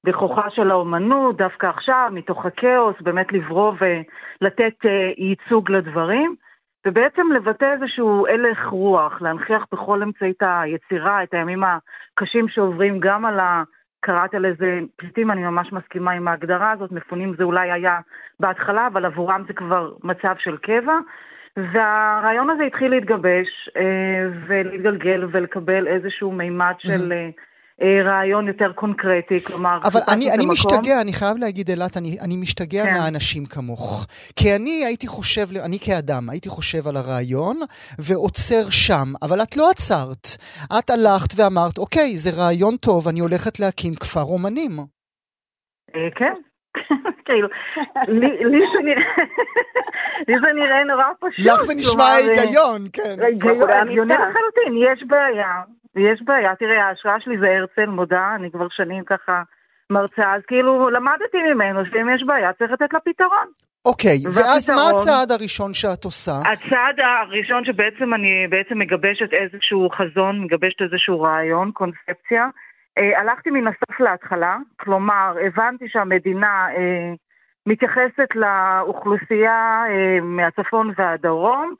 בכוחה 0.03 0.49
של 0.49 0.71
האומנות, 0.71 1.37
דווקא 1.37 1.67
עכשיו, 1.67 2.09
מתוך 2.11 2.45
הכאוס, 2.45 2.95
באמת 3.01 3.33
לברוא 3.33 3.73
ולתת 3.81 4.77
uh, 4.85 4.89
ייצוג 5.17 5.71
לדברים. 5.71 6.35
ובעצם 6.85 7.31
לבטא 7.35 7.73
איזשהו 7.73 8.27
הלך 8.27 8.67
רוח, 8.67 9.21
להנכיח 9.21 9.65
בכל 9.71 10.03
אמצעית 10.03 10.43
היצירה 10.43 11.23
את 11.23 11.33
הימים 11.33 11.63
הקשים 11.63 12.47
שעוברים 12.49 12.99
גם 12.99 13.25
על 13.25 13.39
ה... 13.39 13.63
קראת 14.05 14.33
לזה 14.33 14.79
פליטים, 14.95 15.31
אני 15.31 15.43
ממש 15.43 15.71
מסכימה 15.71 16.11
עם 16.11 16.27
ההגדרה 16.27 16.71
הזאת, 16.71 16.91
מפונים 16.91 17.33
זה 17.37 17.43
אולי 17.43 17.71
היה 17.71 17.99
בהתחלה, 18.39 18.87
אבל 18.87 19.05
עבורם 19.05 19.43
זה 19.47 19.53
כבר 19.53 19.93
מצב 20.03 20.35
של 20.39 20.57
קבע. 20.57 20.97
והרעיון 21.57 22.49
הזה 22.49 22.63
התחיל 22.63 22.91
להתגבש 22.91 23.69
אה, 23.77 24.27
ולהתגלגל 24.47 25.27
ולקבל 25.31 25.87
איזשהו 25.87 26.31
מימד 26.31 26.73
של... 26.77 27.11
Mm-hmm. 27.11 27.54
אה, 27.81 28.03
רעיון 28.03 28.47
יותר 28.47 28.73
קונקרטי, 28.73 29.39
כלומר... 29.41 29.79
אבל 29.83 29.99
אני, 30.13 30.31
אני 30.31 30.45
משתגע, 30.45 31.01
אני 31.01 31.13
חייב 31.13 31.37
להגיד, 31.37 31.69
אילת, 31.69 31.97
אני, 31.97 32.17
אני 32.21 32.35
משתגע 32.37 32.83
כן. 32.85 32.93
מהאנשים 32.93 33.45
כמוך. 33.45 34.05
כי 34.35 34.55
אני 34.55 34.85
הייתי 34.85 35.07
חושב, 35.07 35.45
אני 35.65 35.77
כאדם, 35.85 36.29
הייתי 36.29 36.49
חושב 36.49 36.87
על 36.87 36.95
הרעיון 36.97 37.59
ועוצר 37.99 38.69
שם, 38.69 39.07
אבל 39.21 39.41
את 39.41 39.57
לא 39.57 39.69
עצרת. 39.69 40.27
את 40.79 40.89
הלכת 40.89 41.31
ואמרת, 41.37 41.77
אוקיי, 41.77 42.17
זה 42.17 42.29
רעיון 42.41 42.75
טוב, 42.77 43.07
אני 43.07 43.19
הולכת 43.19 43.59
להקים 43.59 43.95
כפר 43.95 44.23
אומנים. 44.23 44.71
אה, 45.95 46.09
כן, 46.15 46.35
כאילו, 47.25 47.47
לי 50.27 50.35
זה 50.43 50.53
נראה 50.53 50.83
נורא 50.83 51.05
פשוט. 51.19 51.45
לך 51.45 51.61
זה 51.61 51.75
נשמע 51.75 52.13
היגיון, 52.13 52.81
כן. 52.93 53.15
הגיוני 53.81 54.13
לחלוטין, 54.13 54.73
יש 54.77 55.03
בעיה. 55.07 55.61
יש 55.95 56.21
בעיה, 56.21 56.55
תראה, 56.55 56.87
ההשראה 56.87 57.19
שלי 57.19 57.37
זה 57.37 57.47
הרצל, 57.57 57.85
מודה, 57.85 58.35
אני 58.35 58.51
כבר 58.51 58.67
שנים 58.69 59.03
ככה 59.03 59.41
מרצה, 59.89 60.33
אז 60.33 60.41
כאילו 60.47 60.89
למדתי 60.89 61.37
ממנו 61.53 61.85
שאם 61.85 62.09
יש 62.15 62.23
בעיה 62.23 62.53
צריך 62.53 62.71
לתת 62.71 62.93
לה 62.93 62.99
פתרון. 62.99 63.47
אוקיי, 63.85 64.17
ואז 64.33 64.69
מה 64.69 64.89
הצעד 64.89 65.31
הראשון 65.31 65.73
שאת 65.73 66.03
עושה? 66.05 66.31
הצעד 66.51 66.99
הראשון 66.99 67.65
שבעצם 67.65 68.13
אני 68.13 68.47
בעצם 68.49 68.79
מגבשת 68.79 69.33
איזשהו 69.33 69.89
חזון, 69.89 70.41
מגבשת 70.41 70.81
איזשהו 70.81 71.21
רעיון, 71.21 71.71
קונספציה. 71.71 72.47
אה, 72.97 73.19
הלכתי 73.19 73.49
מן 73.51 73.67
הסוף 73.67 73.99
להתחלה, 73.99 74.57
כלומר, 74.79 75.35
הבנתי 75.47 75.85
שהמדינה 75.89 76.67
אה, 76.77 77.13
מתייחסת 77.65 78.29
לאוכלוסייה 78.35 79.83
אה, 79.89 80.19
מהצפון 80.21 80.93
והדרום. 80.97 81.75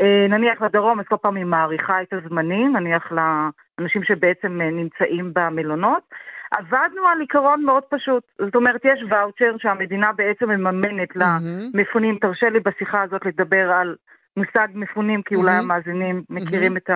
אה, 0.00 0.26
נניח 0.28 0.62
לדרום, 0.62 1.00
אז 1.00 1.06
כל 1.08 1.16
פעם 1.22 1.36
היא 1.36 1.44
מעריכה 1.44 2.02
את 2.02 2.12
הזמנים, 2.12 2.76
נניח 2.76 3.12
לאנשים 3.12 4.04
שבעצם 4.04 4.60
אה, 4.60 4.70
נמצאים 4.70 5.32
במלונות. 5.34 6.02
עבדנו 6.50 7.06
על 7.12 7.20
עיקרון 7.20 7.64
מאוד 7.64 7.82
פשוט, 7.82 8.22
זאת 8.38 8.54
אומרת, 8.54 8.84
יש 8.84 9.04
ואוצ'ר 9.08 9.56
שהמדינה 9.58 10.12
בעצם 10.12 10.50
מממנת. 10.50 11.08
למפונים. 11.16 12.18
תרשה 12.18 12.50
לי 12.50 12.60
בשיחה 12.60 13.02
הזאת 13.02 13.26
לדבר 13.26 13.72
על 13.72 13.96
מושג 14.36 14.68
מפונים, 14.74 15.22
כי 15.22 15.34
אולי. 15.34 15.52
המאזינים 15.52 16.22
מכירים. 16.30 16.76
את 16.76 16.90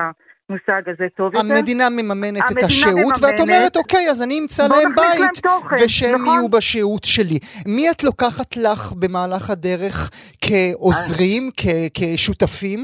המושג 0.50 0.88
הזה 0.88 1.06
טוב 1.16 1.34
יותר. 1.34 1.46
המדינה 1.46 1.90
מממנת 1.90 2.16
המדינה 2.24 2.40
את 2.58 2.62
השהות, 2.62 2.96
מממנת, 2.96 3.22
ואת 3.22 3.40
אומרת, 3.40 3.76
אוקיי, 3.76 4.10
אז 4.10 4.22
אני 4.22 4.38
אמצא 4.38 4.68
להם 4.68 4.94
בית, 4.94 5.42
תוכן, 5.42 5.76
ושהם 5.84 6.22
נכון? 6.22 6.34
יהיו 6.34 6.48
בשהות 6.48 7.04
שלי. 7.04 7.38
מי 7.66 7.90
את 7.90 8.04
לוקחת 8.04 8.56
לך 8.56 8.92
במהלך 8.92 9.50
הדרך 9.50 10.10
כעוזרים, 10.40 11.50
אז... 11.58 11.90
כשותפים? 11.94 12.80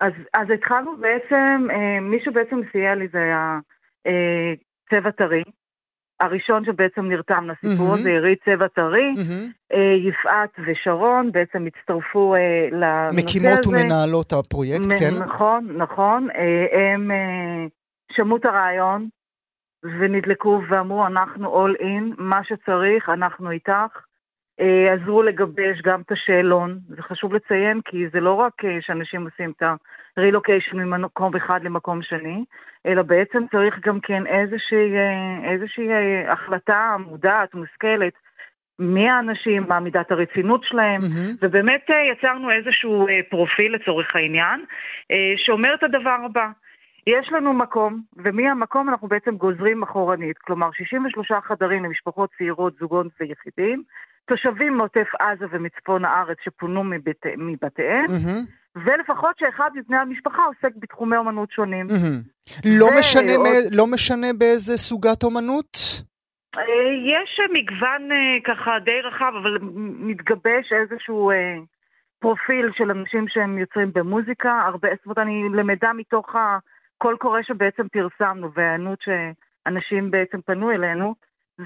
אז, 0.00 0.12
אז 0.34 0.46
התחלנו 0.54 0.96
בעצם, 0.96 1.70
אה, 1.70 2.00
מי 2.00 2.16
שבעצם 2.24 2.56
סייע 2.72 2.94
לי 2.94 3.08
זה 3.12 3.18
היה 3.18 3.58
אה, 4.06 4.52
צבע 4.90 5.10
טרי. 5.10 5.42
הראשון 6.22 6.64
שבעצם 6.64 7.04
נרתם 7.06 7.48
לסיפור 7.50 7.94
הזה, 7.94 8.08
mm-hmm. 8.08 8.12
עירית 8.12 8.38
צבע 8.44 8.68
טרי, 8.68 9.14
mm-hmm. 9.16 9.76
יפעת 10.08 10.50
ושרון 10.66 11.32
בעצם 11.32 11.66
הצטרפו 11.66 12.34
אה, 12.34 12.68
לנושא 12.72 13.06
הזה. 13.06 13.22
מקימות 13.22 13.66
ומנהלות 13.66 14.32
הפרויקט, 14.32 14.86
מ- 14.86 14.98
כן? 15.00 15.14
נכון, 15.24 15.68
נכון. 15.76 16.28
אה, 16.30 16.92
הם 16.92 17.10
אה, 17.10 17.66
שמעו 18.12 18.36
את 18.36 18.44
הרעיון 18.44 19.08
ונדלקו 19.84 20.60
ואמרו, 20.68 21.06
אנחנו 21.06 21.66
all 21.66 21.80
in, 21.80 22.14
מה 22.18 22.44
שצריך, 22.44 23.08
אנחנו 23.08 23.50
איתך. 23.50 23.92
אה, 24.60 24.94
עזרו 24.94 25.22
לגבש 25.22 25.82
גם 25.84 26.00
את 26.00 26.12
השאלון, 26.12 26.78
זה 26.88 27.02
חשוב 27.02 27.34
לציין 27.34 27.80
כי 27.84 28.08
זה 28.12 28.20
לא 28.20 28.34
רק 28.34 28.64
אה, 28.64 28.78
שאנשים 28.80 29.24
עושים 29.24 29.52
את 29.56 29.62
ה-relocation 30.16 30.76
ממקום 30.76 31.36
אחד 31.36 31.64
למקום 31.64 32.02
שני, 32.02 32.44
אלא 32.86 33.02
בעצם 33.02 33.42
צריך 33.50 33.78
גם 33.86 34.00
כן 34.00 34.26
איזושהי, 34.26 34.96
אה, 34.96 35.52
איזושהי 35.52 35.88
החלטה 36.28 36.96
מודעת, 37.06 37.54
מושכלת, 37.54 38.12
מי 38.78 39.08
האנשים, 39.08 39.64
מה 39.68 39.80
מידת 39.80 40.10
הרצינות 40.10 40.64
שלהם, 40.64 41.00
mm-hmm. 41.00 41.36
ובאמת 41.42 41.86
יצרנו 42.12 42.50
איזשהו 42.50 43.06
פרופיל 43.30 43.74
לצורך 43.74 44.16
העניין, 44.16 44.64
שאומר 45.36 45.74
את 45.74 45.82
הדבר 45.82 46.16
הבא. 46.24 46.46
יש 47.06 47.32
לנו 47.32 47.52
מקום, 47.52 48.02
ומהמקום 48.16 48.88
אנחנו 48.88 49.08
בעצם 49.08 49.36
גוזרים 49.36 49.82
אחורנית, 49.82 50.38
כלומר 50.38 50.68
63 50.72 51.32
חדרים 51.48 51.84
למשפחות 51.84 52.30
צעירות, 52.38 52.74
זוגות 52.80 53.06
ויחידים, 53.20 53.82
תושבים 54.26 54.76
מעוטף 54.76 55.08
עזה 55.20 55.46
ומצפון 55.50 56.04
הארץ 56.04 56.36
שפונו 56.44 56.84
מבית, 56.84 57.22
מבתיהם, 57.36 58.06
mm-hmm. 58.06 58.61
ולפחות 58.76 59.38
שאחד 59.38 59.70
מבני 59.74 59.96
המשפחה 59.96 60.42
עוסק 60.44 60.76
בתחומי 60.76 61.16
אומנות 61.16 61.50
שונים. 61.50 61.86
Mm-hmm. 61.86 62.42
לא. 62.64 62.88
משנה, 62.98 63.36
עוד... 63.36 63.46
לא 63.72 63.86
משנה 63.86 64.26
באיזה 64.38 64.76
סוגת 64.76 65.22
אומנות? 65.22 65.76
אה, 66.56 66.62
יש 67.06 67.40
מגוון 67.52 68.12
אה, 68.12 68.40
ככה 68.44 68.78
די 68.84 69.00
רחב, 69.00 69.32
אבל 69.42 69.58
מתגבש 70.08 70.72
איזשהו 70.72 71.30
אה, 71.30 71.56
פרופיל 72.18 72.70
של 72.76 72.90
אנשים 72.90 73.28
שהם 73.28 73.58
יוצרים 73.58 73.92
במוזיקה. 73.92 74.62
הרבה, 74.66 74.88
זאת 74.96 75.04
אומרת, 75.04 75.18
אני 75.18 75.42
למדה 75.52 75.92
מתוך 75.92 76.26
הקול 76.34 77.16
קורא 77.16 77.42
שבעצם 77.42 77.86
פרסמנו, 77.88 78.52
וההיענות 78.54 78.98
שאנשים 79.02 80.10
בעצם 80.10 80.40
פנו 80.40 80.70
אלינו. 80.70 81.14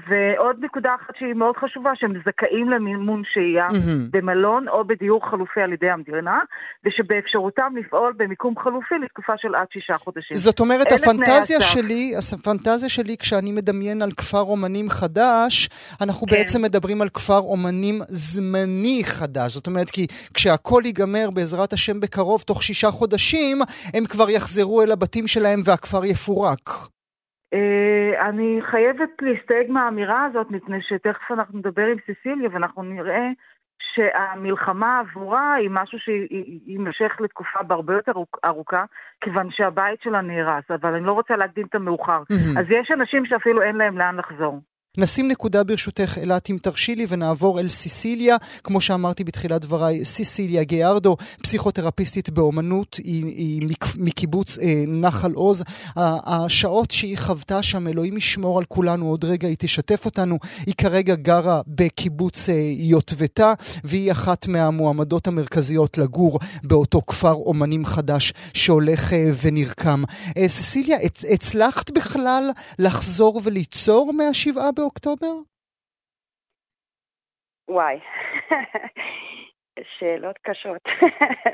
ועוד 0.07 0.55
נקודה 0.61 0.95
אחת 0.95 1.15
שהיא 1.19 1.33
מאוד 1.33 1.57
חשובה, 1.57 1.91
שהם 1.95 2.13
זכאים 2.25 2.69
למימון 2.69 3.21
שהייה 3.33 3.67
mm-hmm. 3.67 4.09
במלון 4.11 4.67
או 4.67 4.87
בדיור 4.87 5.29
חלופי 5.29 5.61
על 5.61 5.73
ידי 5.73 5.89
המדינה, 5.89 6.39
ושבאפשרותם 6.85 7.73
לפעול 7.79 8.13
במיקום 8.17 8.53
חלופי 8.63 8.95
לתקופה 9.03 9.33
של 9.37 9.55
עד 9.55 9.67
שישה 9.73 9.97
חודשים. 9.97 10.37
זאת 10.37 10.59
אומרת, 10.59 10.91
הפנטזיה 10.91 11.61
שלי, 11.61 12.13
הפנטזיה 12.33 12.89
שלי 12.89 13.17
כשאני 13.17 13.51
מדמיין 13.51 14.01
על 14.01 14.11
כפר 14.11 14.41
אומנים 14.41 14.89
חדש, 14.89 15.69
אנחנו 16.01 16.27
כן. 16.27 16.35
בעצם 16.35 16.61
מדברים 16.61 17.01
על 17.01 17.09
כפר 17.09 17.39
אומנים 17.39 18.01
זמני 18.07 19.01
חדש. 19.05 19.53
זאת 19.53 19.67
אומרת, 19.67 19.89
כי 19.89 20.07
כשהכול 20.33 20.85
ייגמר 20.85 21.29
בעזרת 21.33 21.73
השם 21.73 21.99
בקרוב, 21.99 22.41
תוך 22.41 22.63
שישה 22.63 22.91
חודשים, 22.91 23.61
הם 23.93 24.05
כבר 24.05 24.29
יחזרו 24.29 24.81
אל 24.81 24.91
הבתים 24.91 25.27
שלהם 25.27 25.61
והכפר 25.65 26.05
יפורק. 26.05 26.96
אה, 27.53 28.29
אני 28.29 28.59
חייבת 28.71 29.09
להסתייג 29.21 29.71
מהאמירה 29.71 30.25
הזאת, 30.25 30.51
מפני 30.51 30.81
שתכף 30.81 31.31
אנחנו 31.31 31.59
נדבר 31.59 31.85
עם 31.85 31.97
סיסיליה 32.05 32.49
ואנחנו 32.51 32.83
נראה 32.83 33.29
שהמלחמה 33.79 34.99
עבורה 34.99 35.53
היא 35.53 35.69
משהו 35.71 35.99
שיימשך 35.99 37.17
לתקופה 37.19 37.63
בהרבה 37.63 37.93
יותר 37.93 38.11
ארוכה, 38.45 38.85
כיוון 39.21 39.51
שהבית 39.51 40.01
שלה 40.01 40.21
נהרס, 40.21 40.63
אבל 40.69 40.93
אני 40.93 41.05
לא 41.05 41.11
רוצה 41.11 41.35
להקדים 41.35 41.65
את 41.65 41.75
המאוחר. 41.75 42.21
Mm-hmm. 42.21 42.59
אז 42.59 42.65
יש 42.69 42.91
אנשים 42.91 43.25
שאפילו 43.25 43.61
אין 43.61 43.75
להם 43.75 43.97
לאן 43.97 44.15
לחזור. 44.15 44.59
נשים 44.99 45.27
נקודה 45.27 45.63
ברשותך, 45.63 46.17
אילת, 46.17 46.49
אם 46.49 46.57
תרשי 46.61 46.95
לי, 46.95 47.05
ונעבור 47.09 47.59
אל 47.59 47.69
סיסיליה. 47.69 48.35
כמו 48.63 48.81
שאמרתי 48.81 49.23
בתחילת 49.23 49.61
דבריי, 49.61 50.05
סיסיליה 50.05 50.63
גיארדו, 50.63 51.17
פסיכותרפיסטית 51.43 52.29
באומנות, 52.29 52.95
היא, 52.95 53.25
היא 53.25 53.69
מקיבוץ 53.95 54.57
אה, 54.59 54.83
נחל 54.87 55.33
עוז. 55.33 55.63
השעות 55.95 56.91
שהיא 56.91 57.17
חוותה 57.17 57.63
שם, 57.63 57.87
אלוהים 57.87 58.17
ישמור 58.17 58.57
על 58.57 58.65
כולנו, 58.65 59.09
עוד 59.09 59.25
רגע 59.25 59.47
היא 59.47 59.55
תשתף 59.59 60.05
אותנו. 60.05 60.37
היא 60.65 60.73
כרגע 60.77 61.15
גרה 61.15 61.61
בקיבוץ 61.67 62.49
אה, 62.49 62.55
יוטבתה, 62.77 63.53
והיא 63.83 64.11
אחת 64.11 64.47
מהמועמדות 64.47 65.27
המרכזיות 65.27 65.97
לגור 65.97 66.39
באותו 66.63 67.01
כפר 67.07 67.33
אומנים 67.33 67.85
חדש 67.85 68.33
שהולך 68.53 69.13
אה, 69.13 69.29
ונרקם. 69.41 70.03
אה, 70.37 70.49
סיסיליה, 70.49 70.97
הצלחת 71.29 71.91
בכלל 71.91 72.51
לחזור 72.79 73.41
וליצור 73.43 74.13
מהשבעה 74.13 74.71
באוקטובר? 74.71 74.86
באוקטובר? 74.87 75.33
וואי, 77.69 77.99
שאלות 79.99 80.37
קשות. 80.41 80.81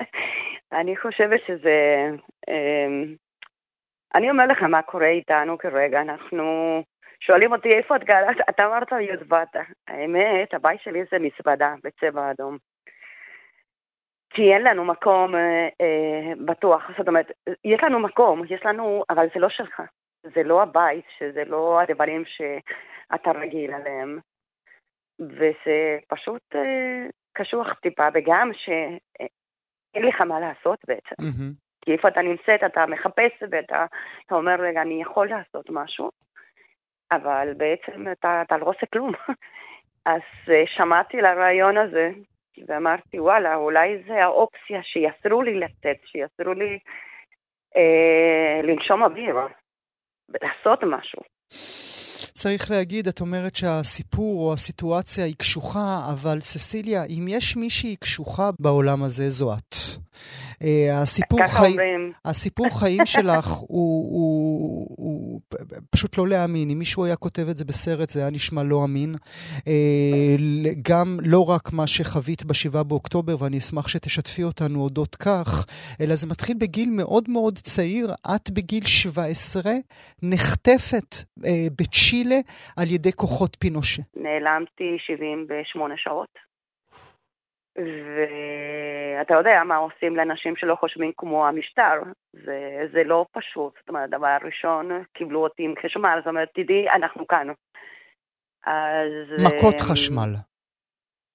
אני 0.80 0.98
חושבת 0.98 1.40
שזה... 1.48 2.08
אמ, 2.50 3.16
אני 4.16 4.30
אומר 4.30 4.48
לך 4.48 4.64
מה 4.64 4.82
קורה 4.82 5.08
איתנו 5.08 5.58
כרגע, 5.58 6.02
אנחנו... 6.02 6.44
שואלים 7.20 7.52
אותי 7.52 7.70
איפה 7.70 7.96
את 7.96 8.04
גרה, 8.04 8.32
אתה 8.50 8.66
אמרת 8.66 8.92
יודבטה. 8.92 9.62
האמת, 9.88 10.54
הבית 10.54 10.82
שלי 10.82 11.04
זה 11.12 11.18
מזוודה 11.20 11.74
בצבע 11.84 12.32
אדום. 12.32 12.58
כי 14.30 14.54
אין 14.54 14.64
לנו 14.64 14.86
מקום 14.86 15.36
אה, 15.36 15.68
אה, 15.82 16.34
בטוח, 16.46 16.82
זאת 16.98 17.08
אומרת, 17.08 17.32
יש 17.66 17.84
לנו 17.84 18.00
מקום, 18.00 18.44
יש 18.50 18.66
לנו, 18.66 19.04
אבל 19.10 19.26
זה 19.34 19.40
לא 19.40 19.50
שלך. 19.50 19.82
זה 20.24 20.44
לא 20.44 20.62
הבית, 20.62 21.06
שזה 21.18 21.44
לא 21.46 21.80
הדברים 21.82 22.26
ש... 22.26 22.42
אתה 23.16 23.32
רגיל 23.32 23.74
עליהם. 23.74 24.20
וזה 25.20 25.98
פשוט 26.08 26.42
אה, 26.56 27.06
קשוח 27.34 27.74
טיפה, 27.74 28.04
וגם 28.14 28.52
שאין 28.54 30.06
לך 30.06 30.22
מה 30.22 30.40
לעשות 30.40 30.80
בעצם. 30.88 31.16
Mm-hmm. 31.22 31.54
כי 31.82 31.92
איפה 31.92 32.08
אתה 32.08 32.22
נמצאת, 32.22 32.64
אתה 32.66 32.86
מחפש 32.86 33.44
ואתה 33.52 33.86
אתה 34.26 34.36
אומר, 34.36 34.56
רגע, 34.60 34.82
אני 34.82 35.02
יכול 35.02 35.30
לעשות 35.30 35.70
משהו, 35.70 36.12
אבל 37.12 37.54
בעצם 37.58 38.12
אתה, 38.12 38.42
אתה 38.42 38.58
לא 38.58 38.66
עושה 38.66 38.86
כלום. 38.94 39.12
אז 40.06 40.22
אה, 40.50 40.64
שמעתי 40.68 41.20
על 41.20 41.26
הרעיון 41.26 41.78
הזה, 41.78 42.12
ואמרתי, 42.68 43.20
וואלה, 43.20 43.56
אולי 43.56 44.04
זה 44.08 44.24
האופציה 44.24 44.84
שיאסרו 44.84 45.42
לי 45.42 45.60
לצאת, 45.60 45.98
שיאסרו 46.06 46.54
לי 46.54 46.80
אה, 47.78 48.62
לנשום 48.64 49.04
אוויר, 49.04 49.36
ולעשות 50.34 50.80
משהו. 50.84 51.22
צריך 52.34 52.72
להגיד, 52.72 53.08
את 53.08 53.22
אומרת 53.22 53.56
שהסיפור 53.56 54.48
או 54.48 54.54
הסיטואציה 54.54 55.26
היא 55.26 55.36
קשוחה, 55.38 56.10
אבל 56.14 56.42
ססיליה, 56.42 57.04
אם 57.04 57.28
יש 57.30 57.56
מישהי 57.56 57.96
קשוחה 57.96 58.50
בעולם 58.60 59.04
הזה, 59.04 59.30
זו 59.30 59.54
את. 59.54 59.76
אה, 60.64 61.02
הסיפור, 61.02 61.48
חי... 61.48 61.76
הסיפור 62.26 62.80
חיים 62.80 63.06
שלך 63.06 63.48
הוא, 63.48 63.68
הוא, 63.68 64.88
הוא 64.90 65.42
פשוט 65.90 66.18
לא 66.18 66.28
להאמין. 66.28 66.70
אם 66.70 66.80
מישהו 66.80 67.06
היה 67.06 67.16
כותב 67.16 67.48
את 67.50 67.58
זה 67.58 67.66
בסרט, 67.66 68.10
זה 68.10 68.20
היה 68.20 68.30
נשמע 68.30 68.64
לא 68.64 68.84
אמין. 68.84 69.16
אה, 69.68 70.36
גם 70.82 71.20
לא 71.24 71.50
רק 71.50 71.74
מה 71.74 71.88
שחווית 71.88 72.44
ב-7 72.44 72.84
באוקטובר, 72.84 73.36
ואני 73.40 73.58
אשמח 73.58 73.88
שתשתפי 73.88 74.44
אותנו 74.44 74.82
אודות 74.82 75.16
כך, 75.16 75.66
אלא 76.02 76.16
זה 76.16 76.28
מתחיל 76.28 76.58
בגיל 76.60 76.90
מאוד 76.90 77.30
מאוד 77.30 77.60
צעיר. 77.60 78.14
את 78.36 78.50
בגיל 78.50 78.86
17 78.86 79.62
נחטפת 80.22 81.16
אה, 81.46 81.68
בצ'ילה 82.24 82.40
על 82.78 82.88
ידי 82.88 83.12
כוחות 83.14 83.56
פינושה. 83.60 84.02
נעלמתי 84.16 84.98
78 85.00 85.94
שעות. 85.98 86.54
ואתה 87.78 89.34
יודע 89.34 89.64
מה 89.66 89.76
עושים 89.76 90.16
לאנשים 90.16 90.56
שלא 90.56 90.76
חושבים 90.76 91.12
כמו 91.18 91.48
המשטר, 91.48 92.02
זה, 92.34 92.88
זה 92.94 93.04
לא 93.04 93.26
פשוט. 93.32 93.74
זאת 93.80 93.90
אומרת, 93.90 94.14
הדבר 94.14 94.28
הראשון, 94.42 95.04
קיבלו 95.14 95.44
אותי 95.44 95.64
עם 95.64 95.74
חשמל, 95.86 96.18
זאת 96.20 96.28
אומרת, 96.28 96.50
תדעי, 96.54 96.90
אנחנו 96.90 97.28
כאן. 97.28 97.48
אז... 98.66 99.42
מכות 99.46 99.74
אה, 99.74 99.86
חשמל. 99.92 100.34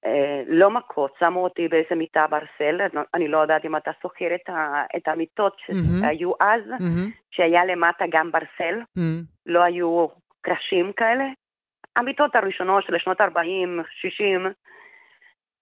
אה, 0.06 0.42
לא 0.46 0.70
מכות, 0.70 1.14
שמו 1.20 1.44
אותי 1.44 1.68
באיזה 1.68 1.94
מיטה 1.94 2.26
ברסל, 2.30 2.80
אני 3.14 3.28
לא 3.28 3.38
יודעת 3.38 3.64
אם 3.64 3.76
אתה 3.76 3.90
זוכר 4.02 4.34
את, 4.34 4.48
ה, 4.48 4.82
את 4.96 5.08
המיטות 5.08 5.56
שהיו 6.00 6.32
אז, 6.40 6.62
מהמם, 6.80 7.10
שהיה 7.30 7.64
למטה 7.64 8.04
גם 8.10 8.32
ברסל, 8.32 8.80
מהמם. 8.96 9.22
לא 9.46 9.62
היו 9.62 10.06
קרשים 10.48 10.92
כאלה. 10.92 11.24
המיטות 11.96 12.36
הראשונות 12.36 12.84
של 12.84 12.98
שנות 12.98 13.20
40, 13.20 13.82
60, 13.90 14.46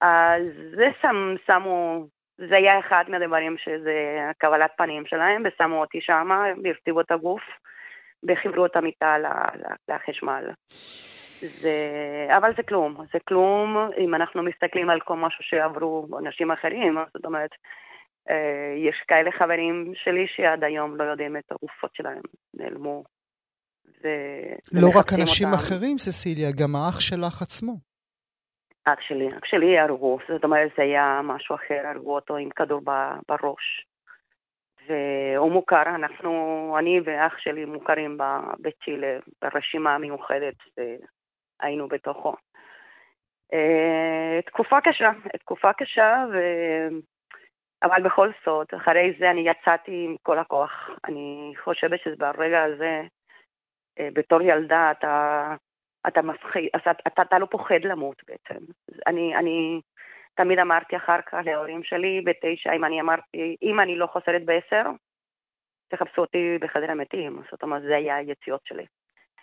אז 0.00 0.42
זה 0.76 0.88
שם, 1.02 1.34
שמו, 1.46 2.06
זה 2.38 2.56
היה 2.56 2.78
אחד 2.78 3.04
מהדברים 3.08 3.56
שזה 3.58 4.18
הקבלת 4.30 4.70
פנים 4.76 5.06
שלהם, 5.06 5.42
ושמו 5.44 5.80
אותי 5.80 6.00
שם, 6.00 6.28
והרטיבו 6.64 7.00
את 7.00 7.10
הגוף, 7.10 7.42
וחיברו 8.28 8.66
את 8.66 8.76
המיטה 8.76 9.16
לחשמל. 9.88 10.50
זה, 11.40 11.76
אבל 12.36 12.52
זה 12.56 12.62
כלום, 12.62 12.96
זה 13.12 13.18
כלום 13.28 13.76
אם 13.98 14.14
אנחנו 14.14 14.42
מסתכלים 14.42 14.90
על 14.90 15.00
כל 15.00 15.16
משהו 15.16 15.44
שעברו 15.44 16.06
אנשים 16.18 16.50
אחרים, 16.50 16.98
זאת 17.14 17.24
אומרת, 17.24 17.50
אה, 18.30 18.74
יש 18.76 18.96
כאלה 19.08 19.32
חברים 19.32 19.92
שלי 19.94 20.26
שעד 20.36 20.64
היום 20.64 20.96
לא 20.96 21.04
יודעים 21.04 21.36
את 21.36 21.52
הגופות 21.52 21.94
שלהם, 21.94 22.22
נעלמו. 22.54 23.15
ו- 24.04 24.80
לא 24.80 24.88
רק 24.98 25.12
אנשים 25.20 25.46
אותם. 25.46 25.58
אחרים, 25.58 25.98
ססיליה, 25.98 26.50
גם 26.60 26.76
האח 26.76 27.00
שלך 27.00 27.42
עצמו. 27.42 27.76
אח 28.84 29.00
שלי, 29.00 29.28
אח 29.28 29.44
שלי 29.44 29.78
הרגו, 29.78 30.18
זאת 30.28 30.44
אומרת 30.44 30.70
זה 30.76 30.82
היה 30.82 31.20
משהו 31.24 31.54
אחר, 31.54 31.86
הרגו 31.86 32.14
אותו 32.14 32.36
עם 32.36 32.50
כדור 32.50 32.80
בראש. 33.28 33.86
והוא 34.88 35.52
מוכר, 35.52 35.82
אנחנו, 35.82 36.74
אני 36.78 37.00
ואח 37.04 37.38
שלי 37.38 37.64
מוכרים 37.64 38.18
בצ'ילה 38.60 39.18
ברשימה 39.42 39.98
מיוחדת, 39.98 40.54
והיינו 40.76 41.88
בתוכו. 41.88 42.34
אה, 43.52 44.40
תקופה 44.46 44.80
קשה, 44.80 45.10
תקופה 45.40 45.72
קשה, 45.72 46.24
ו... 46.32 46.36
אבל 47.82 48.02
בכל 48.02 48.30
זאת, 48.46 48.74
אחרי 48.74 49.12
זה 49.18 49.30
אני 49.30 49.40
יצאתי 49.40 50.04
עם 50.04 50.16
כל 50.22 50.38
הכוח. 50.38 50.90
אני 51.04 51.52
חושבת 51.64 52.00
שברגע 52.00 52.62
הזה, 52.62 53.02
בתור 54.00 54.42
ילדה, 54.42 54.90
אתה, 54.90 55.54
אתה 56.08 56.22
מפחיד, 56.22 56.68
אתה, 56.76 56.90
אתה, 57.06 57.22
אתה 57.22 57.38
לא 57.38 57.46
פוחד 57.50 57.84
למות 57.84 58.22
בעצם. 58.28 58.64
אני, 59.06 59.36
אני 59.36 59.80
תמיד 60.34 60.58
אמרתי 60.58 60.96
אחר 60.96 61.20
כך 61.26 61.34
להורים 61.44 61.82
שלי 61.84 62.20
בתשע, 62.24 62.72
אם 62.72 62.84
אני 62.84 63.00
אמרתי, 63.00 63.56
אם 63.62 63.80
אני 63.80 63.96
לא 63.96 64.06
חוזרת 64.06 64.44
בעשר, 64.44 64.82
תחפשו 65.88 66.20
אותי 66.20 66.58
בחדר 66.60 66.90
המתים. 66.90 67.42
זאת 67.50 67.62
אומרת, 67.62 67.82
זה 67.82 67.96
היה 67.96 68.16
היציאות 68.16 68.60
שלי. 68.64 68.86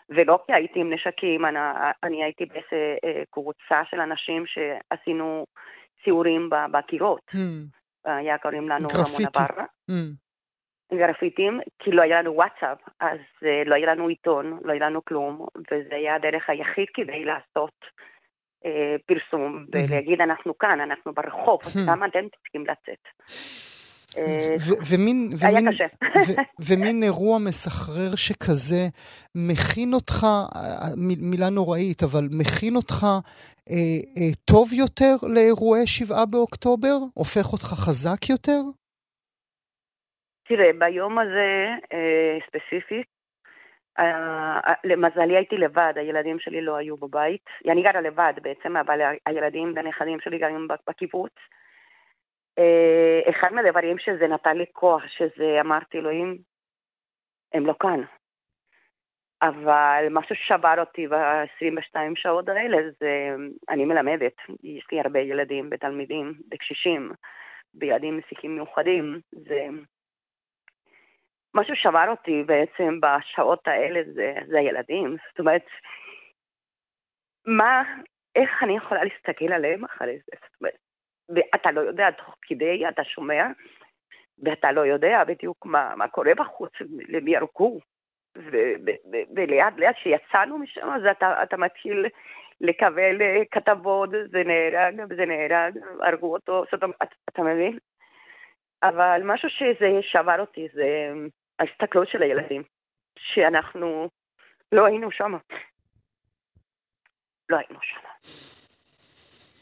ולא 0.09 0.39
כי 0.45 0.53
הייתי 0.53 0.79
עם 0.79 0.93
נשקים, 0.93 1.45
אני, 1.45 1.59
אני 2.03 2.23
הייתי 2.23 2.45
באיזה 2.45 2.95
אה, 3.03 3.23
קבוצה 3.31 3.81
של 3.89 3.99
אנשים 3.99 4.43
שעשינו 4.45 5.45
סיורים 6.03 6.49
בקירות. 6.71 7.21
Hmm, 7.31 7.37
היה 8.05 8.37
קוראים 8.37 8.69
לנו. 8.69 8.87
רמונה 8.87 9.29
בררה. 9.33 9.65
hmm. 9.91 10.22
גרפיטים, 10.97 11.53
כי 11.79 11.91
לא 11.91 12.01
היה 12.01 12.21
לנו 12.21 12.35
וואטסאפ, 12.35 12.77
אז 12.99 13.19
אה, 13.45 13.63
לא 13.65 13.75
היה 13.75 13.95
לנו 13.95 14.07
עיתון, 14.07 14.59
לא 14.63 14.71
היה 14.71 14.89
לנו 14.89 15.05
כלום, 15.05 15.45
וזה 15.71 15.95
היה 15.95 16.15
הדרך 16.15 16.49
היחיד 16.49 16.85
כדי 16.93 17.25
לעשות 17.25 17.73
אה, 18.65 18.95
פרסום 19.05 19.65
ולהגיד 19.71 20.21
אנחנו 20.21 20.57
כאן, 20.57 20.81
אנחנו 20.81 21.13
ברחוב. 21.13 21.59
למה 21.87 22.05
אתם 22.05 22.25
צריכים 22.29 22.61
לצאת? 22.61 23.07
אה, 24.17 24.55
ומין, 24.89 25.33
ומין, 25.39 25.67
ומין 26.59 27.03
אירוע 27.03 27.39
מסחרר 27.39 28.15
שכזה 28.15 28.87
מכין 29.35 29.93
אותך, 29.93 30.27
מילה 30.97 31.49
נוראית, 31.49 32.03
אבל 32.03 32.27
מכין 32.31 32.75
אותך 32.75 33.05
אה, 33.69 33.75
אה, 34.17 34.33
טוב 34.45 34.73
יותר 34.73 35.15
לאירועי 35.23 35.87
שבעה 35.87 36.25
באוקטובר? 36.25 36.97
הופך 37.13 37.53
אותך 37.53 37.65
חזק 37.65 38.29
יותר? 38.29 38.61
תראה, 40.43 40.69
ביום 40.79 41.19
הזה 41.19 41.69
אה, 41.93 42.37
ספציפית, 42.47 43.07
אה, 43.99 44.59
אה, 44.67 44.73
למזלי 44.83 45.35
הייתי 45.35 45.57
לבד, 45.57 45.93
הילדים 45.95 46.39
שלי 46.39 46.61
לא 46.61 46.75
היו 46.75 46.97
בבית. 46.97 47.45
אני 47.71 47.83
גרה 47.83 48.01
לבד 48.01 48.33
בעצם, 48.41 48.77
אבל 48.77 49.01
הילדים 49.25 49.73
והנכדים 49.75 50.19
שלי 50.19 50.37
גרים 50.37 50.67
בקיבוץ. 50.87 51.33
אחד 53.29 53.53
מהדברים 53.53 53.99
שזה 53.99 54.27
נתן 54.27 54.57
לי 54.57 54.65
כוח, 54.73 55.03
שזה 55.07 55.57
אמרתי, 55.61 55.97
אלוהים, 55.97 56.37
הם 57.53 57.65
לא 57.65 57.73
כאן. 57.79 58.01
אבל 59.41 60.07
משהו 60.11 60.35
ששבר 60.35 60.73
אותי 60.79 61.07
ב-22 61.07 61.95
שעות 62.15 62.49
האלה 62.49 62.77
זה, 62.99 63.35
אני 63.69 63.85
מלמדת, 63.85 64.35
יש 64.63 64.85
לי 64.91 64.99
הרבה 64.99 65.19
ילדים 65.19 65.69
ותלמידים 65.71 66.33
וקשישים, 66.53 67.11
בילדים 67.73 68.19
שיחים 68.29 68.55
מיוחדים, 68.55 69.19
זה 69.31 69.67
משהו 71.55 71.75
שבר 71.75 72.05
אותי 72.09 72.43
בעצם 72.43 72.99
בשעות 73.01 73.67
האלה 73.67 73.99
זה, 74.13 74.33
זה 74.47 74.59
הילדים. 74.59 75.17
זאת 75.29 75.39
אומרת, 75.39 75.65
מה, 77.45 77.83
איך 78.35 78.63
אני 78.63 78.77
יכולה 78.77 79.03
להסתכל 79.03 79.53
עליהם 79.53 79.85
אחרי 79.85 80.17
זה? 80.17 80.31
זאת 80.41 80.61
אומרת, 80.61 80.77
ואתה 81.29 81.71
לא 81.71 81.81
יודע, 81.81 82.11
תוך 82.11 82.35
כדי 82.41 82.87
אתה 82.89 83.03
שומע, 83.03 83.47
ואתה 84.43 84.71
לא 84.71 84.81
יודע 84.81 85.23
בדיוק 85.23 85.65
מה, 85.65 85.95
מה 85.95 86.07
קורה 86.07 86.35
בחוץ, 86.35 86.71
למי 87.07 87.31
ירקו. 87.31 87.79
ו- 88.37 88.73
ו- 88.85 89.11
ו- 89.11 89.35
ולאט 89.35 89.73
לאט 89.77 89.95
כשיצאנו 89.95 90.57
משם, 90.57 90.89
אז 90.89 91.01
אתה, 91.11 91.43
אתה 91.43 91.57
מתחיל 91.57 92.05
לקבל 92.61 93.21
אה, 93.21 93.41
כתבות, 93.51 94.09
זה 94.09 94.43
נהרג, 94.43 95.13
זה 95.15 95.25
נהרג, 95.25 95.77
הרגו 96.01 96.33
אותו, 96.33 96.63
זאת 96.71 96.83
אומרת, 96.83 97.13
אתה 97.29 97.41
מבין? 97.41 97.77
אבל 98.83 99.21
משהו 99.23 99.49
שזה 99.49 99.99
שבר 100.01 100.39
אותי 100.39 100.67
זה 100.73 101.13
ההסתכלות 101.63 102.07
של 102.07 102.21
הילדים, 102.21 102.63
שאנחנו 103.19 104.09
לא 104.71 104.85
היינו 104.85 105.11
שם. 105.11 105.31
לא 107.49 107.57
היינו 107.57 107.79
שם. 107.81 107.99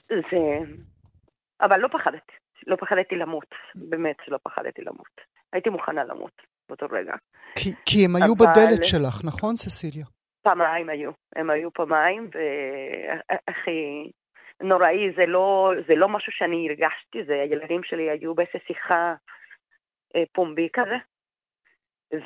זה... 0.10 0.72
אבל 1.62 1.80
לא 1.80 1.88
פחדתי, 1.88 2.34
לא 2.68 2.76
פחדתי 2.76 3.16
למות, 3.16 3.56
באמת 3.76 4.16
שלא 4.26 4.38
פחדתי 4.44 4.82
למות. 4.82 5.22
הייתי 5.54 5.70
מוכנה 5.70 6.04
למות 6.04 6.42
באותו 6.70 6.86
רגע. 6.92 7.14
כי, 7.56 7.70
כי 7.86 8.06
הם 8.06 8.16
היו 8.16 8.34
אבל- 8.38 8.46
בדלת 8.46 8.86
שלך, 8.86 9.26
נכון, 9.26 9.56
ססיליה? 9.56 10.06
פעמיים 10.42 10.90
היו, 10.90 11.12
הם 11.36 11.50
היו 11.50 11.74
פעמיים, 11.74 12.30
והכי 12.34 14.12
נוראי, 14.62 15.12
זה 15.16 15.26
לא, 15.26 15.72
זה 15.88 15.96
לא 15.96 16.10
משהו 16.10 16.32
שאני 16.32 16.68
הרגשתי, 16.70 17.24
זה 17.28 17.34
הילדים 17.34 17.84
שלי 17.84 18.10
היו 18.10 18.36
באיזה 18.36 18.60
שיחה 18.68 19.14
אה, 20.16 20.24
פומבי 20.34 20.70
כזה, 20.74 20.96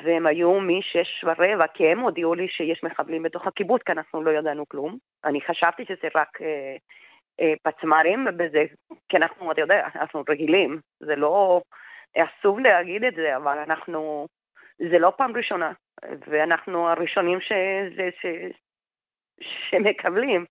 והם 0.04 0.26
היו 0.26 0.60
משש 0.60 1.24
ורבע, 1.24 1.66
כי 1.66 1.86
הם 1.86 2.00
הודיעו 2.00 2.34
לי 2.34 2.48
שיש 2.48 2.84
מחבלים 2.84 3.22
בתוך 3.22 3.46
הקיבוץ, 3.46 3.82
כי 3.82 3.92
אנחנו 3.92 4.22
לא 4.22 4.30
ידענו 4.30 4.68
כלום. 4.68 4.98
אני 5.24 5.40
חשבתי 5.40 5.84
שזה 5.84 6.08
רק 6.14 6.42
אה, 6.42 6.76
אה, 7.40 7.52
פצמ"רים, 7.62 8.26
וזה, 8.38 8.64
כי 9.08 9.16
אנחנו, 9.16 9.52
אתה 9.52 9.60
יודע, 9.60 9.88
אנחנו 9.94 10.22
רגילים, 10.28 10.80
זה 11.00 11.16
לא, 11.16 11.60
אסור 12.16 12.60
להגיד 12.60 13.04
את 13.04 13.14
זה, 13.14 13.36
אבל 13.36 13.58
אנחנו, 13.58 14.26
זה 14.90 14.98
לא 14.98 15.12
פעם 15.16 15.36
ראשונה, 15.36 15.72
ואנחנו 16.28 16.88
הראשונים 16.88 17.40
ש, 17.40 17.52
זה, 17.96 18.08
ש, 18.20 18.26
שמקבלים. 19.40 20.44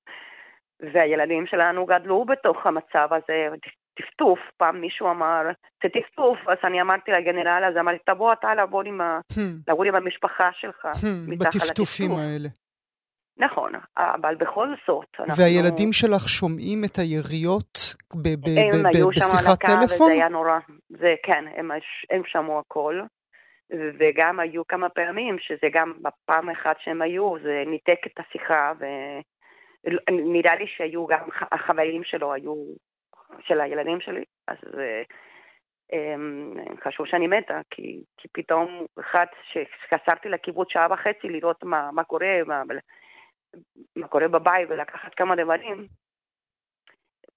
והילדים 0.80 1.48
שלנו 1.48 1.86
גדלו 1.86 2.26
בתוך 2.26 2.66
המצב 2.66 3.10
הזה, 3.12 3.48
טפטוף, 3.96 4.40
פעם 4.58 4.82
מישהו 4.82 5.10
אמר, 5.10 5.42
זה 5.84 5.90
טפטוף, 5.90 6.38
אז 6.48 6.58
אני 6.64 6.82
אמרתי 6.82 7.12
לגנרל, 7.12 7.64
אז 7.68 7.78
אמרתי, 7.80 8.00
תבוא 8.06 8.34
אתה 8.34 8.56
לעבור 8.56 8.82
עם, 8.86 9.02
ה, 9.02 9.20
Hmm, 9.34 9.40
לעבור 9.68 9.86
עם 9.86 9.96
המשפחה 9.96 10.50
שלך, 10.54 10.86
hmm, 10.86 11.08
מתחת 11.28 11.56
בטפטופים. 11.56 12.12
האלה. 12.12 12.50
נכון, 13.38 13.72
אבל 13.98 14.36
בכל 14.36 14.68
זאת, 14.88 15.08
אנחנו... 15.20 15.44
והילדים 15.44 15.94
שלך 15.94 16.30
שומעים 16.30 16.84
את 16.86 16.98
היריות 16.98 17.96
ב- 18.14 18.40
ב- 18.46 18.60
הם 18.76 18.84
ב- 18.84 18.96
היו 18.96 19.10
ב- 19.10 19.14
שם 19.14 19.22
על 19.22 19.38
בשיחת 19.38 19.64
הקו, 19.64 19.68
טלפון? 19.68 20.08
וזה 20.08 20.14
היה 20.14 20.30
נורא, 20.30 20.60
זה 20.90 21.16
כן, 21.24 21.46
הם, 21.56 21.72
הם 22.10 22.22
שמעו 22.26 22.60
הכל, 22.60 23.02
וגם 24.00 24.40
היו 24.40 24.68
כמה 24.68 24.90
פעמים 24.90 25.36
שזה 25.40 25.68
גם 25.74 25.94
בפעם 26.02 26.50
אחת 26.50 26.76
שהם 26.80 27.02
היו, 27.02 27.36
זה 27.44 27.64
ניתק 27.68 28.00
את 28.08 28.20
השיחה, 28.20 28.74
ונראה 29.88 30.56
לי 30.56 30.66
שהיו 30.78 31.08
גם, 31.08 31.30
החברים 31.52 32.04
שלו 32.04 32.34
היו, 32.34 32.56
של 33.42 33.62
הילדים 33.62 34.02
שלי, 34.02 34.24
אז 34.48 34.58
הם, 35.92 36.54
חשבו 36.84 37.06
שאני 37.06 37.28
מתה, 37.28 37.62
כי, 37.70 38.04
כי 38.18 38.28
פתאום 38.32 38.86
אחד 39.00 39.26
שחסרתי 39.44 40.30
לקיבוץ 40.30 40.68
שעה 40.72 40.88
וחצי 40.92 41.28
לראות 41.28 41.64
מה, 41.64 41.92
מה 41.92 42.04
קורה, 42.04 42.44
מה, 42.46 42.64
מה 43.96 44.08
קורה 44.08 44.28
בבית 44.28 44.70
ולקחת 44.70 45.14
כמה 45.14 45.36
דברים, 45.36 45.88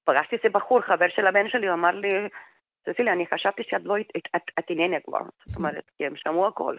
פגשתי 0.05 0.37
איזה 0.37 0.49
בחור, 0.49 0.81
חבר 0.81 1.09
של 1.09 1.27
הבן 1.27 1.49
שלי, 1.49 1.67
הוא 1.67 1.75
אמר 1.75 1.91
לי, 1.91 2.09
ססילי, 2.89 3.11
אני 3.11 3.27
חשבתי 3.27 3.63
שאת 3.63 3.83
לא, 3.85 3.95
את 4.59 4.71
עניינה 4.71 5.01
כבר. 5.01 5.21
זאת 5.45 5.57
אומרת, 5.57 5.91
כי 5.97 6.07
הם 6.07 6.17
שמעו 6.17 6.47
הכל, 6.47 6.77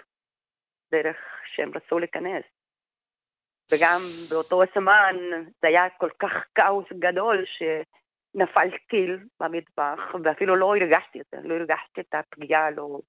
דרך 0.92 1.18
שהם 1.56 1.72
רצו 1.76 2.00
להיכנס. 2.00 2.44
וגם 3.72 4.00
באותו 4.30 4.62
זמן 4.76 5.16
זה 5.62 5.68
היה 5.68 5.90
כל 5.90 6.10
כך 6.20 6.32
כאוס 6.56 6.86
גדול 7.00 7.46
שנפל 8.34 8.78
טיל 8.90 9.20
במטבח, 9.40 10.00
ואפילו 10.24 10.56
לא 10.56 10.76
הרגשתי 10.76 11.22
את 11.22 11.26
זה, 11.32 11.38
לא 11.44 11.54
הרגשתי 11.54 12.02
את 12.02 12.14
הפגיעה, 12.14 12.72
לא... 12.72 13.00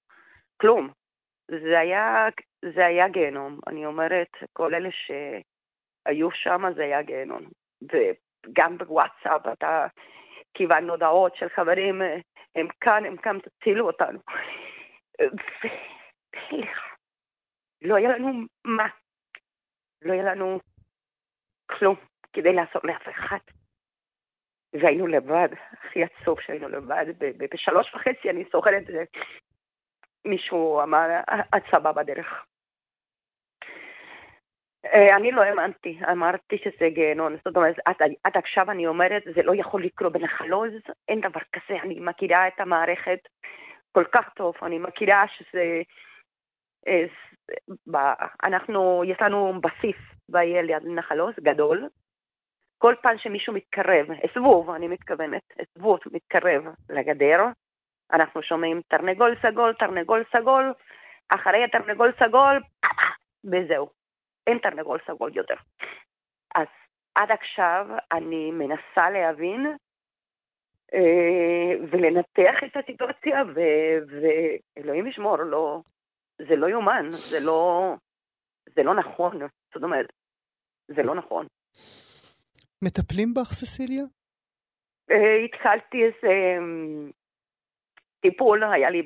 כלום. 0.61 0.91
זה 1.51 1.79
היה, 1.79 2.29
זה 2.75 2.87
היה 2.87 3.09
גיהנום. 3.09 3.61
אני 3.67 3.87
אומרת, 3.87 4.29
כל 4.53 4.75
אלה 4.75 4.89
שהיו 4.91 6.31
שם 6.31 6.63
זה 6.77 6.83
היה 6.83 7.03
גיהנום. 7.03 7.43
גם 8.53 8.79
בוואטסאפ, 8.79 9.47
אתה 9.53 9.87
קיבלנו 10.53 10.93
הודעות 10.93 11.37
של 11.37 11.49
חברים, 11.49 12.03
הם 12.55 12.69
כאן, 12.81 13.05
הם 13.05 13.17
כאן, 13.17 13.39
תצילו 13.39 13.87
אותנו. 13.87 14.19
לא 17.83 17.95
היה 17.95 18.11
לנו 18.11 18.29
מה, 18.65 18.87
לא 20.03 20.13
היה 20.13 20.23
לנו 20.23 20.61
כלום 21.71 21.97
כדי 22.33 22.53
לעשות 22.53 22.85
לאף 22.85 23.09
אחד. 23.09 23.39
והיינו 24.73 25.07
לבד, 25.07 25.49
הכי 25.73 26.05
עצוב 26.05 26.41
שהיינו 26.41 26.69
לבד. 26.69 27.07
בשלוש 27.55 27.95
וחצי 27.95 28.31
אני 28.31 28.45
זוכרת, 28.53 28.83
מישהו 30.25 30.83
אמר, 30.83 31.09
הצבא 31.53 31.93
בדרך. 31.93 32.45
אה, 34.85 35.17
אני 35.17 35.33
לא 35.33 35.43
האמנתי, 35.43 35.99
אמרתי 36.13 36.59
שזה 36.59 36.89
גיהנון. 36.89 37.37
זאת 37.45 37.57
אומרת, 37.57 37.77
עד, 38.25 38.37
עכשיו 38.37 38.71
אני 38.71 38.87
אומרת, 38.87 39.23
זה 39.35 39.43
לא 39.43 39.53
יכול 39.55 39.85
לקרות 39.85 40.13
בנחל 40.13 40.53
עוז, 40.53 40.73
אין 41.09 41.21
דבר 41.21 41.41
כזה. 41.53 41.81
אני 41.83 42.01
מכירה 42.01 42.49
את 42.49 42.61
המערכת 42.61 43.19
כל 43.93 44.05
כך 44.13 44.29
טוב, 44.35 44.55
אני 44.63 44.79
מכירה 44.79 45.25
שזה... 45.29 45.83
אה, 46.89 47.05
אנחנו, 48.43 49.03
יש 49.07 49.17
לנו 49.21 49.61
בסיס 49.61 49.97
בעיר 50.29 50.63
ליד 50.63 50.83
נחל 50.87 51.21
עוז, 51.21 51.35
גדול. 51.41 51.89
כל 52.83 52.95
פעם 53.03 53.19
שמישהו 53.19 53.55
מתקרב, 53.55 54.07
זבוב, 54.35 54.71
אני 54.71 54.89
מתכוונת, 54.89 55.43
זבוב 55.75 55.99
מתקרב 56.13 56.65
לגדר, 56.89 57.39
אנחנו 58.13 58.43
שומעים 58.43 58.81
תרנגול 58.89 59.37
סגול, 59.43 59.75
תרנגול 59.79 60.25
סגול, 60.37 60.73
אחרי 61.29 61.65
התרנגול 61.65 62.13
סגול, 62.19 62.61
וזהו. 63.45 63.89
אין 64.47 64.59
תרנגול 64.59 64.99
סגול 65.07 65.31
יותר. 65.35 65.55
אז 66.55 66.67
עד 67.15 67.31
עכשיו 67.31 67.87
אני 68.13 68.51
מנסה 68.51 69.11
להבין 69.11 69.67
אה, 70.95 71.87
ולנתח 71.91 72.65
את 72.67 72.77
הסיטואציה, 72.77 73.43
ואלוהים 74.77 75.07
ישמור, 75.07 75.37
לא, 75.39 75.81
זה 76.39 76.57
לא 76.57 76.67
יאומן, 76.67 77.11
זה 77.11 77.41
לא, 77.41 77.95
זה 78.75 78.83
לא 78.83 78.95
נכון, 78.95 79.39
זאת 79.75 79.83
אומרת, 79.83 80.13
זה 80.89 81.03
לא 81.03 81.15
נכון. 81.15 81.47
מטפלים 82.85 83.35
בך, 83.35 83.53
ססיליה? 83.53 84.05
אה, 85.11 85.37
התחלתי 85.45 86.05
איזה 86.05 86.59
אמ, 86.59 87.11
טיפול, 88.21 88.65
היה 88.65 88.91
לי 88.91 89.03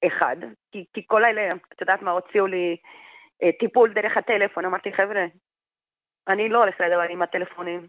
באחד, 0.00 0.36
כי, 0.72 0.84
כי 0.92 1.02
כל 1.06 1.24
אלה, 1.24 1.54
את 1.74 1.80
יודעת 1.80 2.02
מה, 2.02 2.10
הוציאו 2.10 2.46
לי 2.46 2.76
אה, 3.42 3.52
טיפול 3.60 3.92
דרך 3.94 4.16
הטלפון, 4.16 4.64
אמרתי, 4.64 4.92
חבר'ה, 4.92 5.24
אני 6.28 6.48
לא 6.48 6.58
הולכת 6.58 6.80
לדבר 6.80 7.06
עם 7.10 7.22
הטלפונים. 7.22 7.86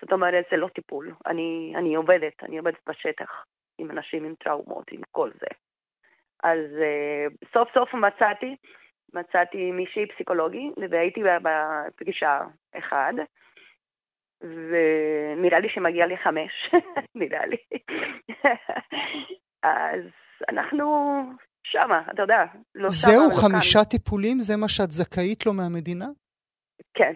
זאת 0.00 0.12
אומרת, 0.12 0.44
זה 0.50 0.56
לא 0.56 0.68
טיפול. 0.68 1.14
אני, 1.26 1.72
אני 1.76 1.94
עובדת, 1.94 2.42
אני 2.42 2.58
עובדת 2.58 2.88
בשטח 2.88 3.44
עם 3.78 3.90
אנשים 3.90 4.24
עם 4.24 4.34
טראומות, 4.34 4.92
עם 4.92 5.00
כל 5.10 5.30
זה. 5.40 5.46
אז 6.42 6.60
uh, 6.60 7.48
סוף 7.52 7.68
סוף 7.74 7.94
מצאתי, 7.94 8.56
מצאתי 9.14 9.70
מישהי 9.70 10.06
פסיכולוגי, 10.06 10.70
והייתי 10.90 11.22
בפגישה 11.42 12.40
אחד, 12.78 13.12
ונראה 14.40 15.58
לי 15.60 15.68
שמגיע 15.68 16.06
לי 16.06 16.16
חמש, 16.16 16.74
נראה 17.20 17.46
לי. 17.46 17.56
אז 19.62 20.02
אנחנו 20.48 20.86
שמה, 21.64 22.02
אתה 22.14 22.22
יודע. 22.22 22.44
לא 22.74 22.88
זהו 22.90 23.30
חמישה 23.30 23.78
כאן. 23.78 23.90
טיפולים? 23.90 24.40
זה 24.40 24.56
מה 24.56 24.68
שאת 24.68 24.90
זכאית 24.90 25.46
לו 25.46 25.52
מהמדינה? 25.52 26.06
כן, 26.94 27.12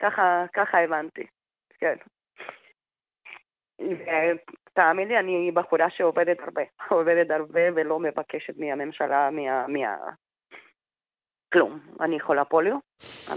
ככה, 0.00 0.44
ככה 0.52 0.78
הבנתי, 0.78 1.26
כן. 1.78 1.96
תאמין 4.72 5.08
לי, 5.08 5.18
אני 5.18 5.50
בחורה 5.54 5.90
שעובדת 5.90 6.40
הרבה, 6.40 6.62
עובדת 6.98 7.30
הרבה 7.30 7.60
ולא 7.76 7.98
מבקשת 7.98 8.56
מהממשלה, 8.56 9.30
מה... 9.30 9.66
מה... 9.66 9.96
כלום. 11.52 11.80
אני 12.00 12.20
חולה 12.20 12.44
פוליו, 12.44 12.76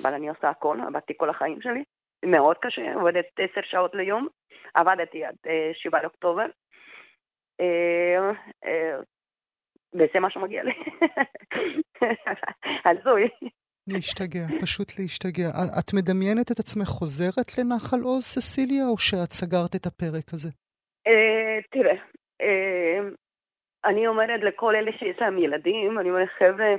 אבל 0.01 0.13
אני 0.13 0.29
עושה 0.29 0.49
הכל, 0.49 0.77
עבדתי 0.87 1.13
כל 1.17 1.29
החיים 1.29 1.61
שלי. 1.61 1.83
מאוד 2.25 2.57
קשה, 2.61 2.93
עובדת 2.93 3.25
עשר 3.37 3.61
שעות 3.63 3.95
ליום, 3.95 4.27
עבדתי 4.73 5.25
עד 5.25 5.35
אה, 5.47 5.71
שבעה 5.73 6.01
לאוקטובר. 6.01 6.45
אה, 7.61 8.31
אה, 8.65 8.99
וזה 9.93 10.19
מה 10.19 10.29
שמגיע 10.29 10.63
לי. 10.63 10.73
הזוי. 12.89 13.29
להשתגע, 13.87 14.45
פשוט 14.61 14.99
להשתגע. 14.99 15.49
את 15.79 15.93
מדמיינת 15.93 16.51
את 16.51 16.59
עצמך 16.59 16.87
חוזרת 16.87 17.57
לנחל 17.57 18.01
עוז, 18.03 18.23
ססיליה, 18.23 18.83
או 18.91 18.97
שאת 18.97 19.31
סגרת 19.31 19.75
את 19.75 19.85
הפרק 19.85 20.33
הזה? 20.33 20.49
אה, 21.07 21.61
תראה, 21.71 21.95
אה, 22.41 22.99
אני 23.85 24.07
אומרת 24.07 24.41
לכל 24.43 24.75
אלה 24.75 24.91
שיש 24.91 25.17
להם 25.21 25.37
ילדים, 25.37 25.99
אני 25.99 26.09
אומרת, 26.09 26.29
חבר'ה, 26.37 26.75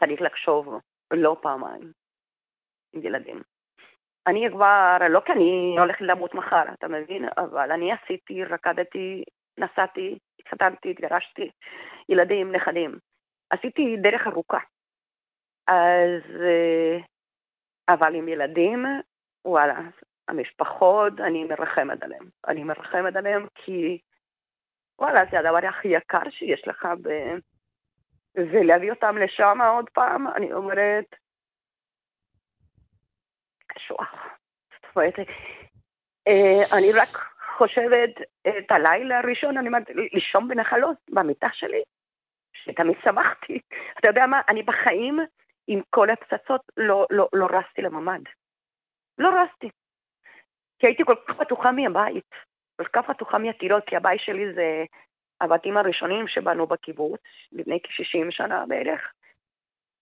צריך 0.00 0.20
לחשוב 0.20 0.80
לא 1.10 1.36
פעמיים 1.42 1.92
עם 2.92 3.02
ילדים. 3.02 3.42
אני 4.30 4.48
כבר, 4.50 4.96
לא 5.10 5.20
כי 5.26 5.32
אני 5.32 5.76
הולכת 5.78 6.00
למות 6.00 6.34
מחר, 6.34 6.62
אתה 6.72 6.88
מבין? 6.88 7.24
אבל 7.38 7.72
אני 7.72 7.92
עשיתי, 7.92 8.44
רקדתי, 8.44 9.24
נסעתי, 9.58 10.18
התחתנתי, 10.40 10.90
התגרשתי, 10.90 11.50
ילדים, 12.08 12.52
נכדים. 12.52 12.98
עשיתי 13.50 13.96
דרך 13.96 14.26
ארוכה. 14.26 14.58
אז, 15.66 16.40
אה, 16.40 16.98
אבל 17.88 18.14
עם 18.14 18.28
ילדים, 18.28 18.86
וואלה, 19.44 19.80
המשפחות, 20.28 21.12
אני 21.20 21.44
מרחמת 21.44 22.02
עליהם. 22.02 22.24
אני 22.48 22.64
מרחמת 22.64 23.16
עליהם 23.16 23.46
כי, 23.54 23.98
וואלה, 24.98 25.20
זה 25.30 25.38
הדבר 25.38 25.68
הכי 25.68 25.88
יקר 25.88 26.30
שיש 26.30 26.68
לך, 26.68 26.88
ב... 27.02 27.08
ולהביא 28.34 28.90
אותם 28.90 29.18
לשם 29.18 29.58
עוד 29.60 29.90
פעם, 29.90 30.28
אני 30.28 30.52
אומרת, 30.52 31.04
קשוח. 33.84 34.14
זאת 34.72 34.96
אומרת, 34.96 35.14
אה, 36.28 36.78
אני 36.78 36.92
רק 36.92 37.08
חושבת 37.56 38.10
את 38.48 38.70
הלילה 38.70 39.18
הראשון, 39.18 39.58
אני 39.58 39.68
אומרת, 39.68 39.90
לישון 40.12 40.48
בנחלות, 40.48 40.96
במיטה 41.10 41.48
שלי, 41.52 41.82
שתמיד 42.52 42.96
שמחתי. 43.04 43.58
אתה 44.00 44.08
יודע 44.08 44.26
מה, 44.26 44.40
אני 44.48 44.62
בחיים, 44.62 45.18
עם 45.66 45.80
כל 45.90 46.10
הפצצות, 46.10 46.60
לא, 46.76 47.06
לא, 47.10 47.28
לא 47.32 47.46
רסתי 47.46 47.82
לממ"ד. 47.82 48.22
לא 49.18 49.28
רסתי. 49.28 49.70
כי 50.78 50.86
הייתי 50.86 51.04
כל 51.04 51.14
כך 51.28 51.36
בטוחה 51.36 51.72
מהבית, 51.72 52.30
כל 52.76 52.84
כך 52.84 53.10
בטוחה 53.10 53.38
מהטירות, 53.38 53.84
כי 53.86 53.96
הבית 53.96 54.20
שלי 54.20 54.54
זה 54.54 54.84
הבתים 55.40 55.76
הראשונים 55.76 56.28
שבנו 56.28 56.66
בקיבוץ, 56.66 57.20
לפני 57.52 57.78
כ-60 57.82 58.30
שנה 58.30 58.64
בערך. 58.68 59.12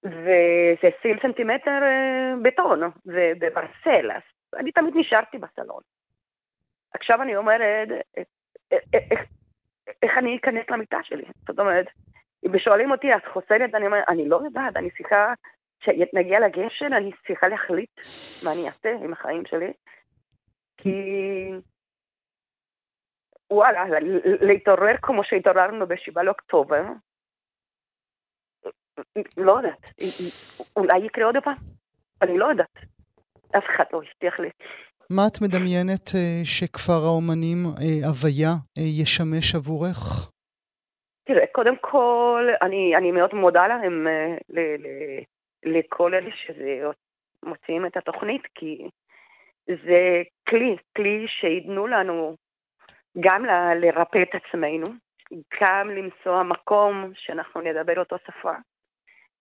וזה 0.04 0.88
20 0.98 1.16
סנטימטר 1.22 1.82
אה, 1.82 2.34
בטון 2.42 2.80
ובברסל, 3.06 4.10
אז 4.10 4.22
אני 4.56 4.72
תמיד 4.72 4.94
נשארתי 4.96 5.38
בסלון. 5.38 5.82
עכשיו 6.94 7.22
אני 7.22 7.36
אומרת, 7.36 7.88
איך, 10.02 10.18
אני 10.18 10.36
אכנס 10.36 10.70
למיטה 10.70 10.98
שלי? 11.02 11.24
זאת 11.48 11.58
אומרת, 11.58 11.86
אם 12.46 12.58
שואלים 12.58 12.90
אותי, 12.90 13.12
את 13.12 13.26
חוסנת? 13.32 13.74
אני 13.74 13.86
אומרת, 13.86 14.04
אני 14.08 14.28
לא 14.28 14.40
יודעת, 14.44 14.76
אני 14.76 14.90
צריכה, 14.90 15.32
כשנגיע 15.80 16.40
לגשר, 16.40 16.86
אני 16.86 17.10
צריכה 17.26 17.48
להחליט 17.48 17.90
מה 18.44 18.52
אני 18.52 18.66
אעשה 18.66 18.94
עם 19.04 19.12
החיים 19.12 19.42
שלי. 19.46 19.72
כי 20.76 20.92
וואלה, 23.50 23.84
להתעורר 24.40 24.96
כמו 25.02 25.24
שהתעוררנו 25.24 25.86
ב-7 25.86 26.22
לאוקטובר, 26.22 26.82
לא 29.36 29.52
יודעת, 29.52 29.90
אולי 30.76 30.98
יקרה 30.98 31.24
עוד 31.24 31.36
פעם, 31.44 31.56
אני 32.22 32.38
לא 32.38 32.46
יודעת. 32.46 32.78
אף 33.56 33.64
אחד 33.74 33.84
לא 33.92 34.02
הבטיח 34.02 34.40
לי. 34.40 34.50
מה 35.10 35.22
את 35.26 35.40
מדמיינת 35.42 36.14
אה, 36.14 36.40
שכפר 36.44 37.00
האומנים 37.06 37.58
אה, 37.66 38.08
הוויה 38.08 38.52
אה, 38.78 38.82
ישמש 39.02 39.54
עבורך? 39.54 40.30
תראה, 41.24 41.46
קודם 41.52 41.76
כל, 41.80 42.48
אני, 42.62 42.96
אני 42.96 43.12
מאוד 43.12 43.34
מודה 43.34 43.66
להם, 43.66 44.06
ל, 44.48 44.60
ל, 44.60 44.86
לכל 45.64 46.14
אלה 46.14 46.30
שמוציאים 46.30 47.86
את 47.86 47.96
התוכנית, 47.96 48.42
כי 48.54 48.88
זה 49.66 50.22
כלי, 50.48 50.76
כלי 50.96 51.26
שייתנו 51.28 51.86
לנו 51.86 52.36
גם 53.20 53.44
ל, 53.44 53.50
לרפא 53.74 54.22
את 54.22 54.34
עצמנו, 54.34 54.86
גם 55.60 55.90
למצוא 55.90 56.42
מקום 56.42 57.12
שאנחנו 57.14 57.60
נדבר 57.60 57.98
אותו 57.98 58.16
שפה, 58.26 58.52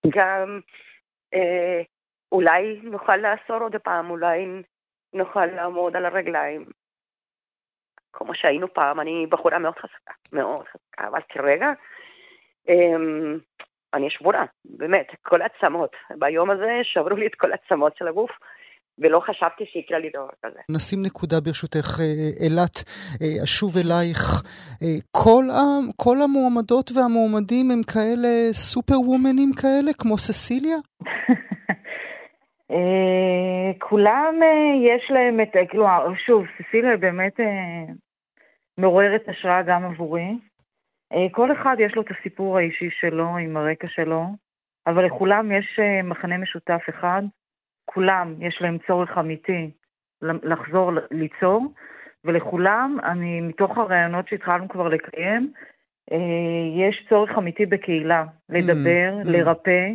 גם 0.09 0.59
אה, 1.33 1.81
אולי 2.31 2.79
נוכל 2.83 3.17
לאסור 3.17 3.57
עוד 3.57 3.75
פעם, 3.75 4.09
אולי 4.09 4.45
נוכל 5.13 5.45
לעמוד 5.45 5.95
על 5.95 6.05
הרגליים. 6.05 6.65
כמו 8.13 8.35
שהיינו 8.35 8.73
פעם, 8.73 8.99
אני 8.99 9.25
בחורה 9.29 9.59
מאוד 9.59 9.75
חזקה, 9.75 10.13
מאוד 10.33 10.67
חזקה, 10.67 11.07
אבל 11.07 11.21
כרגע 11.29 11.71
אמ, 12.69 13.37
אני 13.93 14.09
שבורה, 14.09 14.45
באמת, 14.65 15.07
כל 15.21 15.41
העצמות. 15.41 15.95
ביום 16.17 16.49
הזה 16.49 16.79
שברו 16.83 17.17
לי 17.17 17.27
את 17.27 17.35
כל 17.35 17.51
העצמות 17.51 17.97
של 17.97 18.07
הגוף. 18.07 18.31
ולא 18.99 19.19
חשבתי 19.19 19.65
שיקרה 19.65 19.99
לי 19.99 20.09
דבר 20.09 20.29
כזה. 20.45 20.59
נשים 20.69 20.99
נקודה 21.05 21.41
ברשותך, 21.41 21.99
אה, 22.01 22.45
אילת, 22.45 22.83
אה, 23.21 23.43
אשוב 23.43 23.77
אלייך. 23.77 24.43
אה, 24.83 24.87
כל, 25.11 25.43
כל 25.95 26.17
המועמדות 26.21 26.91
והמועמדים 26.95 27.71
הם 27.71 27.81
כאלה 27.93 28.29
סופר 28.51 28.99
וומנים 28.99 29.51
כאלה, 29.61 29.91
כמו 29.97 30.17
ססיליה? 30.17 30.77
כולם 33.79 34.35
יש 34.87 35.11
להם 35.11 35.41
את, 35.41 35.69
כאילו, 35.69 35.85
שוב, 36.25 36.45
ססיליה 36.57 36.97
באמת 36.97 37.33
מעוררת 38.77 39.29
השראה 39.29 39.61
גם 39.61 39.85
עבורי. 39.85 40.37
כל 41.31 41.51
אחד 41.51 41.75
יש 41.79 41.95
לו 41.95 42.01
את 42.01 42.07
הסיפור 42.11 42.57
האישי 42.57 42.89
שלו, 42.99 43.37
עם 43.37 43.57
הרקע 43.57 43.87
שלו, 43.87 44.23
אבל 44.87 45.05
לכולם 45.05 45.51
יש 45.51 45.79
מחנה 46.03 46.37
משותף 46.37 46.81
אחד. 46.89 47.21
כולם 47.89 48.35
יש 48.39 48.57
להם 48.61 48.77
צורך 48.87 49.17
אמיתי 49.17 49.71
לחזור 50.21 50.91
ליצור, 51.11 51.73
ולכולם, 52.25 52.97
אני, 53.03 53.41
מתוך 53.41 53.77
הרעיונות 53.77 54.27
שהתחלנו 54.27 54.69
כבר 54.69 54.87
לקיים, 54.87 55.51
אה, 56.11 56.87
יש 56.87 57.05
צורך 57.09 57.37
אמיתי 57.37 57.65
בקהילה, 57.65 58.25
לדבר, 58.49 59.13
mm-hmm. 59.21 59.29
לרפא, 59.29 59.89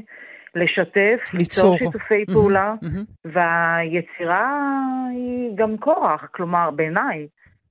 לשתף, 0.55 1.34
ליצור 1.34 1.78
שיתופי 1.78 2.22
mm-hmm. 2.22 2.32
פעולה, 2.32 2.74
mm-hmm. 2.84 3.30
והיצירה 3.32 4.61
היא 5.12 5.51
גם 5.55 5.78
כורח, 5.78 6.28
כלומר, 6.30 6.70
בעיניי. 6.70 7.26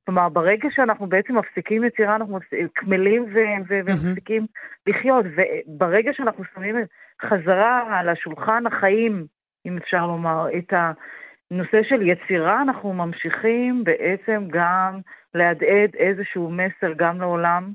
כלומר, 0.06 0.30
ברגע 0.30 0.70
שאנחנו 0.72 1.08
בעצם 1.08 1.38
מפסיקים 1.38 1.84
יצירה, 1.84 2.16
אנחנו 2.16 2.40
קמלים 2.74 3.24
ו- 3.24 3.64
ו- 3.70 3.80
ומפסיקים 3.86 4.46
לחיות, 4.88 5.26
וברגע 5.26 6.12
שאנחנו 6.14 6.44
שמים 6.56 6.76
חזרה 7.22 8.00
על 8.00 8.10
השולחן 8.10 8.64
החיים 8.68 9.26
אם 9.66 9.78
אפשר 9.78 10.06
לומר, 10.08 10.46
את 10.58 10.74
הנושא 10.74 11.78
של 11.90 12.02
יצירה, 12.02 12.62
אנחנו 12.62 12.94
ממשיכים 12.94 13.84
בעצם 13.84 14.48
גם 14.52 15.00
להדהד 15.36 15.92
איזשהו 15.96 16.50
מסר 16.52 16.94
גם 16.98 17.22
לעולם, 17.22 17.74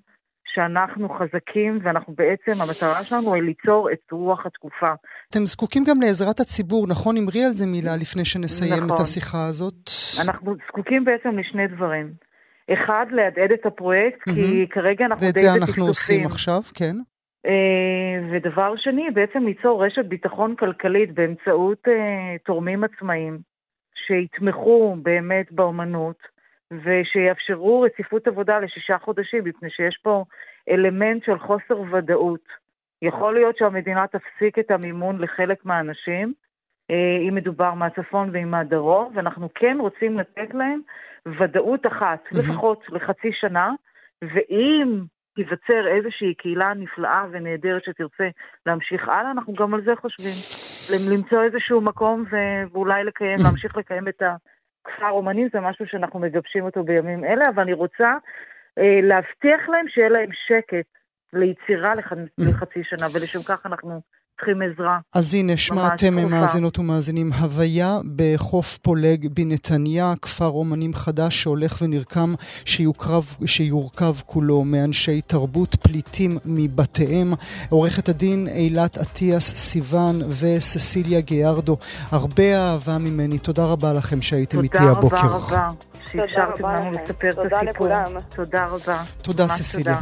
שאנחנו 0.55 1.09
חזקים 1.09 1.79
ואנחנו 1.83 2.15
בעצם, 2.15 2.63
המטרה 2.63 3.05
שלנו 3.05 3.35
היא 3.35 3.43
ליצור 3.43 3.89
את 3.93 4.13
רוח 4.13 4.47
התקופה. 4.47 4.93
אתם 5.31 5.47
זקוקים 5.47 5.85
גם 5.89 6.01
לעזרת 6.01 6.41
הציבור, 6.41 6.87
נכון? 6.89 7.17
אמרי 7.17 7.45
על 7.45 7.53
זה 7.53 7.67
מילה 7.67 7.97
לפני 7.97 8.25
שנסיים 8.25 8.85
נכון. 8.85 8.97
את 8.97 9.01
השיחה 9.01 9.47
הזאת. 9.47 9.91
אנחנו 10.25 10.55
זקוקים 10.69 11.05
בעצם 11.05 11.39
לשני 11.39 11.67
דברים. 11.77 12.13
אחד, 12.73 13.07
להדהד 13.11 13.51
את 13.53 13.67
הפרויקט, 13.67 14.29
mm-hmm. 14.29 14.35
כי 14.35 14.67
כרגע 14.71 15.05
אנחנו 15.05 15.21
די 15.21 15.33
בטפטופים. 15.33 15.49
ואת 15.49 15.59
זה 15.59 15.65
אנחנו 15.65 15.87
עושים 15.87 16.27
עכשיו, 16.27 16.63
כן. 16.75 16.97
אה, 17.47 18.29
ודבר 18.31 18.75
שני, 18.77 19.11
בעצם 19.11 19.47
ליצור 19.47 19.85
רשת 19.85 20.05
ביטחון 20.05 20.57
כלכלית 20.57 21.15
באמצעות 21.15 21.89
אה, 21.89 22.37
תורמים 22.45 22.85
עצמאיים 22.85 23.39
שיתמכו 24.07 24.97
באמת 25.03 25.53
באומנות 25.53 26.17
ושיאפשרו 26.71 27.81
רציפות 27.81 28.27
עבודה 28.27 28.59
לשישה 28.59 28.99
חודשים, 28.99 29.45
מפני 29.45 29.71
שיש 29.71 29.99
פה 30.03 30.25
אלמנט 30.71 31.25
של 31.25 31.39
חוסר 31.39 31.81
ודאות. 31.93 32.67
יכול 33.03 33.35
להיות 33.35 33.57
שהמדינה 33.57 34.07
תפסיק 34.07 34.59
את 34.59 34.71
המימון 34.71 35.19
לחלק 35.19 35.65
מהאנשים, 35.65 36.33
אה, 36.91 37.19
אם 37.29 37.35
מדובר 37.35 37.75
מהצפון 37.75 38.31
ועם 38.33 38.51
מהדרום, 38.51 39.13
ואנחנו 39.15 39.49
כן 39.55 39.77
רוצים 39.81 40.19
לתת 40.19 40.55
להם 40.55 40.81
ודאות 41.39 41.87
אחת. 41.87 42.25
לפחות 42.33 42.85
לחצי 42.89 43.33
שנה, 43.33 43.73
ואם 44.23 45.03
תיווצר 45.37 45.87
איזושהי 45.97 46.35
קהילה 46.35 46.75
נפלאה 46.75 47.25
ונהדרת 47.31 47.85
שתרצה 47.85 48.29
להמשיך 48.67 49.09
הלאה, 49.09 49.31
אנחנו 49.31 49.55
גם 49.55 49.75
על 49.75 49.83
זה 49.85 49.93
חושבים. 49.97 50.35
למצוא 51.13 51.43
איזשהו 51.43 51.81
מקום 51.81 52.25
ואולי 52.73 53.05
לקיים, 53.05 53.39
להמשיך 53.43 53.77
לקיים 53.77 54.09
את 54.09 54.23
הכפר 54.23 55.11
אומנים, 55.11 55.49
זה 55.53 55.61
משהו 55.61 55.87
שאנחנו 55.87 56.21
מגבשים 56.21 56.65
אותו 56.65 56.85
בימים 56.85 57.25
אלה, 57.25 57.45
אבל 57.55 57.63
אני 57.63 57.73
רוצה 57.73 58.15
אה, 58.79 59.01
להבטיח 59.03 59.69
להם 59.69 59.89
שיהיה 59.89 60.09
להם 60.09 60.31
שקט 60.47 60.87
ליצירה 61.33 61.95
לח... 61.95 62.13
לחצי 62.39 62.85
שנה, 62.85 63.07
ולשם 63.15 63.43
כך 63.49 63.67
אנחנו 63.67 64.01
צריכים 64.37 64.63
עזרה. 64.63 64.99
אז 65.15 65.35
הנה, 65.35 65.57
שמעתם 65.57 66.31
מאזינות 66.31 66.79
ומאזינים, 66.79 67.33
הוויה 67.33 67.99
בחוף 68.17 68.79
פולג 68.79 69.29
בנתניה, 69.35 70.15
כפר 70.23 70.49
אומנים 70.49 70.95
חדש 70.95 71.43
שהולך 71.43 71.83
ונרקם, 71.83 72.35
שיוקרב, 72.65 73.37
שיורכב 73.47 74.15
כולו 74.27 74.65
מאנשי 74.65 75.21
תרבות 75.21 75.75
פליטים 75.75 76.39
מבתיהם. 76.45 77.33
עורכת 77.71 78.09
הדין 78.09 78.49
אילת 78.49 78.99
אטיאס 78.99 79.55
סיוון 79.55 80.23
וססיליה 80.29 81.21
גיארדו, 81.21 81.77
הרבה 82.11 82.57
אהבה 82.57 82.99
ממני. 82.99 83.39
תודה 83.39 83.65
רבה 83.65 83.93
לכם 83.93 84.23
שהייתם 84.23 84.63
איתי 84.63 84.79
הבוקר. 84.79 85.17
תודה 85.17 85.29
רבה 85.29 85.47
רבה. 85.47 85.69
שאפשרתם 86.13 86.67
לנו 86.67 86.93
לספר 86.93 87.31
את 87.31 87.53
הסיפור. 87.53 87.89
תודה 88.37 88.67
רבה. 88.67 88.99
תודה 89.23 89.49
ססיליה. 89.49 90.01